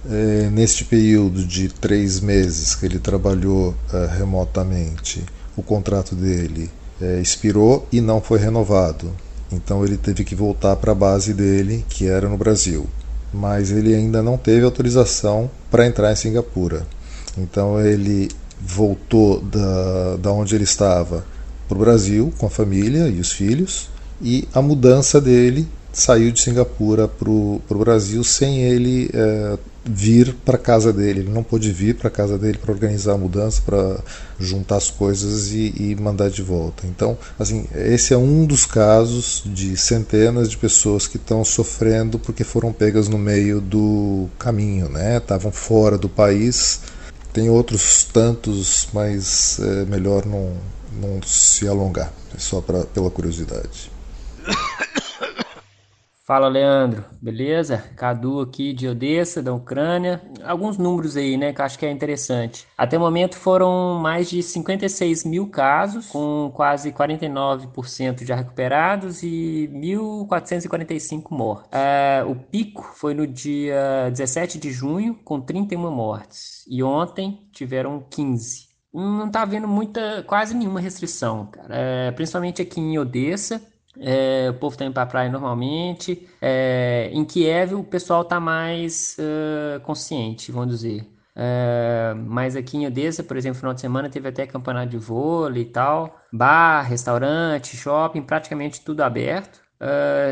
é, 0.09 0.49
neste 0.51 0.85
período 0.85 1.45
de 1.45 1.69
três 1.69 2.19
meses 2.19 2.75
que 2.75 2.85
ele 2.85 2.99
trabalhou 2.99 3.75
é, 3.91 4.05
remotamente, 4.17 5.23
o 5.57 5.63
contrato 5.63 6.15
dele 6.15 6.69
é, 7.01 7.19
expirou 7.19 7.87
e 7.91 8.01
não 8.01 8.21
foi 8.21 8.39
renovado. 8.39 9.11
Então 9.51 9.83
ele 9.83 9.97
teve 9.97 10.23
que 10.23 10.35
voltar 10.35 10.75
para 10.75 10.91
a 10.91 10.95
base 10.95 11.33
dele, 11.33 11.85
que 11.87 12.07
era 12.07 12.27
no 12.27 12.37
Brasil. 12.37 12.87
Mas 13.33 13.71
ele 13.71 13.93
ainda 13.93 14.23
não 14.23 14.37
teve 14.37 14.65
autorização 14.65 15.49
para 15.69 15.85
entrar 15.85 16.11
em 16.11 16.15
Singapura. 16.15 16.85
Então 17.37 17.79
ele 17.79 18.29
voltou 18.59 19.41
da, 19.41 20.17
da 20.17 20.31
onde 20.31 20.55
ele 20.55 20.63
estava 20.63 21.25
para 21.67 21.77
o 21.77 21.81
Brasil 21.81 22.33
com 22.37 22.45
a 22.45 22.49
família 22.49 23.07
e 23.07 23.19
os 23.19 23.31
filhos. 23.31 23.89
E 24.21 24.47
a 24.53 24.61
mudança 24.61 25.19
dele 25.19 25.67
saiu 25.91 26.31
de 26.31 26.41
Singapura 26.41 27.07
para 27.07 27.29
o 27.29 27.61
Brasil 27.69 28.23
sem 28.23 28.61
ele 28.61 29.09
é, 29.13 29.57
vir 29.85 30.33
para 30.43 30.57
casa 30.57 30.91
dele. 30.91 31.21
Ele 31.21 31.29
não 31.29 31.43
pôde 31.43 31.71
vir 31.71 31.95
para 31.95 32.09
casa 32.09 32.37
dele 32.37 32.57
para 32.57 32.71
organizar 32.71 33.13
a 33.13 33.17
mudança, 33.17 33.61
para 33.63 33.99
juntar 34.39 34.77
as 34.77 34.89
coisas 34.89 35.51
e, 35.51 35.73
e, 35.77 35.95
mandar 35.95 36.29
de 36.29 36.41
volta. 36.41 36.87
Então, 36.87 37.17
assim, 37.37 37.67
esse 37.75 38.13
é 38.13 38.17
um 38.17 38.45
dos 38.45 38.65
casos 38.65 39.43
de 39.45 39.77
centenas 39.77 40.49
de 40.49 40.57
pessoas 40.57 41.07
que 41.07 41.17
estão 41.17 41.45
sofrendo 41.45 42.17
porque 42.17 42.43
foram 42.43 42.73
pegas 42.73 43.07
no 43.07 43.17
meio 43.17 43.61
do 43.61 44.27
caminho, 44.39 44.89
né? 44.89 45.17
Estavam 45.17 45.51
fora 45.51 45.97
do 45.97 46.09
país. 46.09 46.81
Tem 47.31 47.49
outros 47.49 48.05
tantos, 48.05 48.87
mas 48.93 49.59
é 49.59 49.85
melhor 49.85 50.25
não, 50.25 50.53
não 50.99 51.21
se 51.21 51.67
alongar, 51.67 52.11
é 52.33 52.39
só 52.39 52.61
pra, 52.61 52.85
pela 52.85 53.11
curiosidade. 53.11 53.91
Fala, 56.25 56.47
Leandro. 56.47 57.05
Beleza? 57.21 57.83
Cadu 57.95 58.39
aqui 58.39 58.73
de 58.73 58.87
Odessa, 58.87 59.43
da 59.43 59.53
Ucrânia. 59.53 60.19
Alguns 60.43 60.75
números 60.75 61.15
aí, 61.15 61.37
né, 61.37 61.53
que 61.53 61.61
eu 61.61 61.65
acho 61.65 61.77
que 61.77 61.85
é 61.85 61.91
interessante. 61.91 62.65
Até 62.75 62.97
o 62.97 62.99
momento 62.99 63.35
foram 63.35 63.99
mais 64.01 64.27
de 64.27 64.41
56 64.41 65.23
mil 65.23 65.47
casos, 65.47 66.07
com 66.07 66.51
quase 66.55 66.91
49% 66.91 68.25
já 68.25 68.35
recuperados 68.35 69.21
e 69.21 69.69
1.445 69.71 71.25
mortes. 71.29 71.69
É, 71.71 72.23
o 72.27 72.35
pico 72.35 72.91
foi 72.95 73.13
no 73.13 73.27
dia 73.27 74.09
17 74.09 74.57
de 74.57 74.71
junho, 74.71 75.19
com 75.23 75.39
31 75.39 75.91
mortes. 75.91 76.65
E 76.67 76.81
ontem 76.81 77.47
tiveram 77.51 78.03
15 78.09 78.73
não 78.97 79.29
tá 79.29 79.41
havendo 79.41 79.67
muita, 79.67 80.23
quase 80.23 80.55
nenhuma 80.55 80.79
restrição, 80.79 81.47
cara. 81.47 81.67
É, 81.69 82.11
principalmente 82.11 82.61
aqui 82.61 82.79
em 82.79 82.97
Odessa, 82.97 83.61
é, 83.99 84.49
o 84.49 84.53
povo 84.55 84.77
tá 84.77 84.85
indo 84.85 84.93
pra 84.93 85.05
praia 85.05 85.29
normalmente. 85.29 86.27
É, 86.41 87.09
em 87.13 87.23
Kiev 87.25 87.73
o 87.75 87.83
pessoal 87.83 88.25
tá 88.25 88.39
mais 88.39 89.17
uh, 89.19 89.79
consciente, 89.81 90.51
vamos 90.51 90.69
dizer. 90.69 91.07
É, 91.35 92.13
mas 92.15 92.55
aqui 92.55 92.77
em 92.77 92.87
Odessa, 92.87 93.23
por 93.23 93.35
exemplo, 93.35 93.55
no 93.55 93.59
final 93.59 93.73
de 93.73 93.81
semana 93.81 94.09
teve 94.09 94.29
até 94.29 94.47
campeonato 94.47 94.89
de 94.89 94.97
vôlei 94.97 95.63
e 95.63 95.65
tal. 95.65 96.19
Bar, 96.31 96.83
restaurante, 96.83 97.75
shopping, 97.75 98.21
praticamente 98.21 98.81
tudo 98.81 99.01
aberto. 99.01 99.63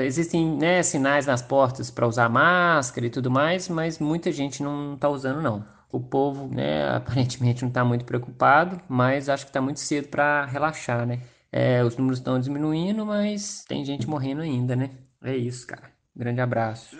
Existem 0.05 0.57
né, 0.57 0.81
sinais 0.81 1.25
nas 1.25 1.41
portas 1.41 1.91
para 1.91 2.07
usar 2.07 2.29
máscara 2.29 3.05
e 3.05 3.09
tudo 3.09 3.29
mais, 3.29 3.67
mas 3.69 3.99
muita 3.99 4.31
gente 4.31 4.63
não 4.63 4.95
está 4.95 5.09
usando 5.09 5.41
não. 5.41 5.65
O 5.91 5.99
povo, 5.99 6.47
né, 6.47 6.89
aparentemente 6.95 7.61
não 7.61 7.69
está 7.69 7.83
muito 7.83 8.05
preocupado, 8.05 8.81
mas 8.87 9.29
acho 9.29 9.45
que 9.45 9.49
está 9.49 9.61
muito 9.61 9.79
cedo 9.79 10.07
para 10.07 10.45
relaxar, 10.45 11.05
né? 11.05 11.19
É, 11.55 11.83
os 11.83 11.95
números 11.95 12.17
estão 12.17 12.39
diminuindo, 12.39 13.05
mas 13.05 13.63
tem 13.67 13.85
gente 13.85 14.09
morrendo 14.09 14.41
ainda, 14.41 14.75
né? 14.75 14.89
É 15.23 15.37
isso, 15.37 15.67
cara. 15.67 15.83
Grande 16.15 16.41
abraço. 16.41 16.97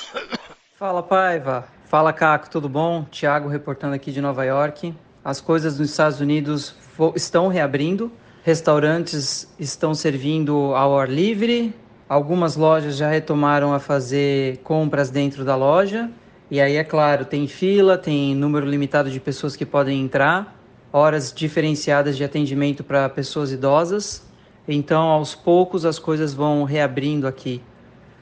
Fala, 0.78 1.02
Paiva. 1.02 1.68
Fala, 1.84 2.10
Caco, 2.10 2.48
tudo 2.48 2.70
bom? 2.70 3.04
Tiago 3.10 3.50
reportando 3.50 3.94
aqui 3.94 4.10
de 4.10 4.22
Nova 4.22 4.46
York. 4.46 4.94
As 5.22 5.42
coisas 5.42 5.78
nos 5.78 5.90
Estados 5.90 6.20
Unidos 6.20 6.74
estão 7.14 7.48
reabrindo. 7.48 8.10
Restaurantes 8.42 9.46
estão 9.58 9.94
servindo 9.94 10.74
ao 10.74 10.98
ar 10.98 11.10
livre. 11.10 11.74
Algumas 12.08 12.56
lojas 12.56 12.96
já 12.96 13.10
retomaram 13.10 13.74
a 13.74 13.78
fazer 13.78 14.56
compras 14.64 15.10
dentro 15.10 15.44
da 15.44 15.54
loja. 15.54 16.10
E 16.50 16.62
aí, 16.62 16.76
é 16.76 16.84
claro, 16.84 17.26
tem 17.26 17.46
fila, 17.46 17.98
tem 17.98 18.34
número 18.34 18.64
limitado 18.64 19.10
de 19.10 19.20
pessoas 19.20 19.54
que 19.54 19.66
podem 19.66 20.00
entrar 20.00 20.61
horas 20.92 21.32
diferenciadas 21.32 22.16
de 22.16 22.24
atendimento 22.24 22.84
para 22.84 23.08
pessoas 23.08 23.50
idosas. 23.50 24.22
Então, 24.68 25.02
aos 25.02 25.34
poucos, 25.34 25.84
as 25.84 25.98
coisas 25.98 26.34
vão 26.34 26.64
reabrindo 26.64 27.26
aqui. 27.26 27.62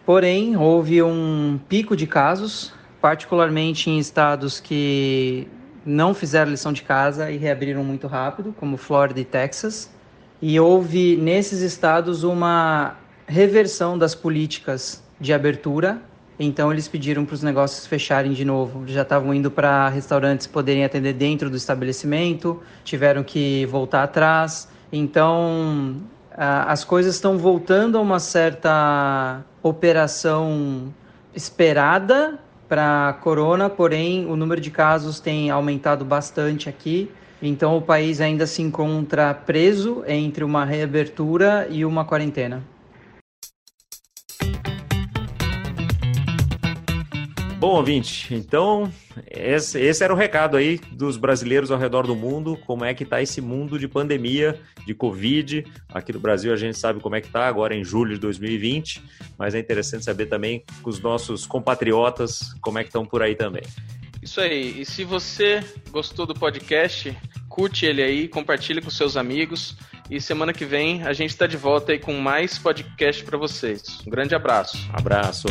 Porém, 0.06 0.56
houve 0.56 1.02
um 1.02 1.58
pico 1.68 1.96
de 1.96 2.06
casos, 2.06 2.72
particularmente 3.00 3.90
em 3.90 3.98
estados 3.98 4.60
que 4.60 5.48
não 5.84 6.14
fizeram 6.14 6.50
lição 6.50 6.72
de 6.72 6.82
casa 6.82 7.30
e 7.30 7.36
reabriram 7.36 7.82
muito 7.82 8.06
rápido, 8.06 8.54
como 8.58 8.76
Flórida 8.76 9.20
e 9.20 9.24
Texas. 9.24 9.90
E 10.40 10.58
houve 10.58 11.16
nesses 11.16 11.60
estados 11.60 12.22
uma 12.22 12.96
reversão 13.26 13.98
das 13.98 14.14
políticas 14.14 15.02
de 15.20 15.32
abertura 15.32 16.00
então 16.42 16.72
eles 16.72 16.88
pediram 16.88 17.26
para 17.26 17.34
os 17.34 17.42
negócios 17.42 17.86
fecharem 17.86 18.32
de 18.32 18.46
novo. 18.46 18.84
Já 18.86 19.02
estavam 19.02 19.34
indo 19.34 19.50
para 19.50 19.90
restaurantes 19.90 20.46
poderem 20.46 20.86
atender 20.86 21.12
dentro 21.12 21.50
do 21.50 21.56
estabelecimento, 21.56 22.62
tiveram 22.82 23.22
que 23.22 23.66
voltar 23.66 24.02
atrás. 24.02 24.66
Então 24.90 25.96
as 26.34 26.82
coisas 26.82 27.16
estão 27.16 27.36
voltando 27.36 27.98
a 27.98 28.00
uma 28.00 28.18
certa 28.18 29.44
operação 29.62 30.94
esperada 31.34 32.38
para 32.66 33.18
corona, 33.20 33.68
porém 33.68 34.24
o 34.24 34.34
número 34.34 34.62
de 34.62 34.70
casos 34.70 35.20
tem 35.20 35.50
aumentado 35.50 36.06
bastante 36.06 36.70
aqui. 36.70 37.10
Então 37.42 37.76
o 37.76 37.82
país 37.82 38.18
ainda 38.18 38.46
se 38.46 38.62
encontra 38.62 39.34
preso 39.34 40.02
entre 40.06 40.42
uma 40.42 40.64
reabertura 40.64 41.66
e 41.68 41.84
uma 41.84 42.02
quarentena. 42.02 42.62
Bom, 47.60 47.74
ouvinte, 47.74 48.34
então 48.34 48.90
esse, 49.30 49.78
esse, 49.78 50.02
era 50.02 50.14
o 50.14 50.16
recado 50.16 50.56
aí 50.56 50.80
dos 50.92 51.18
brasileiros 51.18 51.70
ao 51.70 51.78
redor 51.78 52.06
do 52.06 52.16
mundo, 52.16 52.58
como 52.66 52.86
é 52.86 52.94
que 52.94 53.02
está 53.02 53.20
esse 53.20 53.38
mundo 53.42 53.78
de 53.78 53.86
pandemia, 53.86 54.58
de 54.86 54.94
Covid. 54.94 55.66
Aqui 55.90 56.10
no 56.10 56.18
Brasil 56.18 56.54
a 56.54 56.56
gente 56.56 56.78
sabe 56.78 57.00
como 57.00 57.16
é 57.16 57.20
que 57.20 57.26
está 57.26 57.46
agora 57.46 57.74
em 57.74 57.84
julho 57.84 58.14
de 58.14 58.20
2020, 58.20 59.02
mas 59.36 59.54
é 59.54 59.58
interessante 59.58 60.06
saber 60.06 60.24
também 60.24 60.64
os 60.82 61.00
nossos 61.00 61.44
compatriotas 61.44 62.54
como 62.62 62.78
é 62.78 62.82
que 62.82 62.88
estão 62.88 63.04
por 63.04 63.22
aí 63.22 63.34
também. 63.34 63.64
Isso 64.22 64.40
aí, 64.40 64.80
e 64.80 64.86
se 64.86 65.04
você 65.04 65.62
gostou 65.90 66.24
do 66.24 66.32
podcast, 66.32 67.14
curte 67.46 67.84
ele 67.84 68.02
aí, 68.02 68.26
compartilhe 68.26 68.80
com 68.80 68.88
seus 68.88 69.18
amigos. 69.18 69.76
E 70.08 70.18
semana 70.18 70.54
que 70.54 70.64
vem 70.64 71.02
a 71.02 71.12
gente 71.12 71.30
está 71.30 71.46
de 71.46 71.58
volta 71.58 71.92
aí 71.92 71.98
com 71.98 72.14
mais 72.14 72.58
podcast 72.58 73.22
para 73.22 73.36
vocês. 73.36 73.98
Um 74.06 74.10
grande 74.10 74.34
abraço. 74.34 74.78
Abraço. 74.94 75.46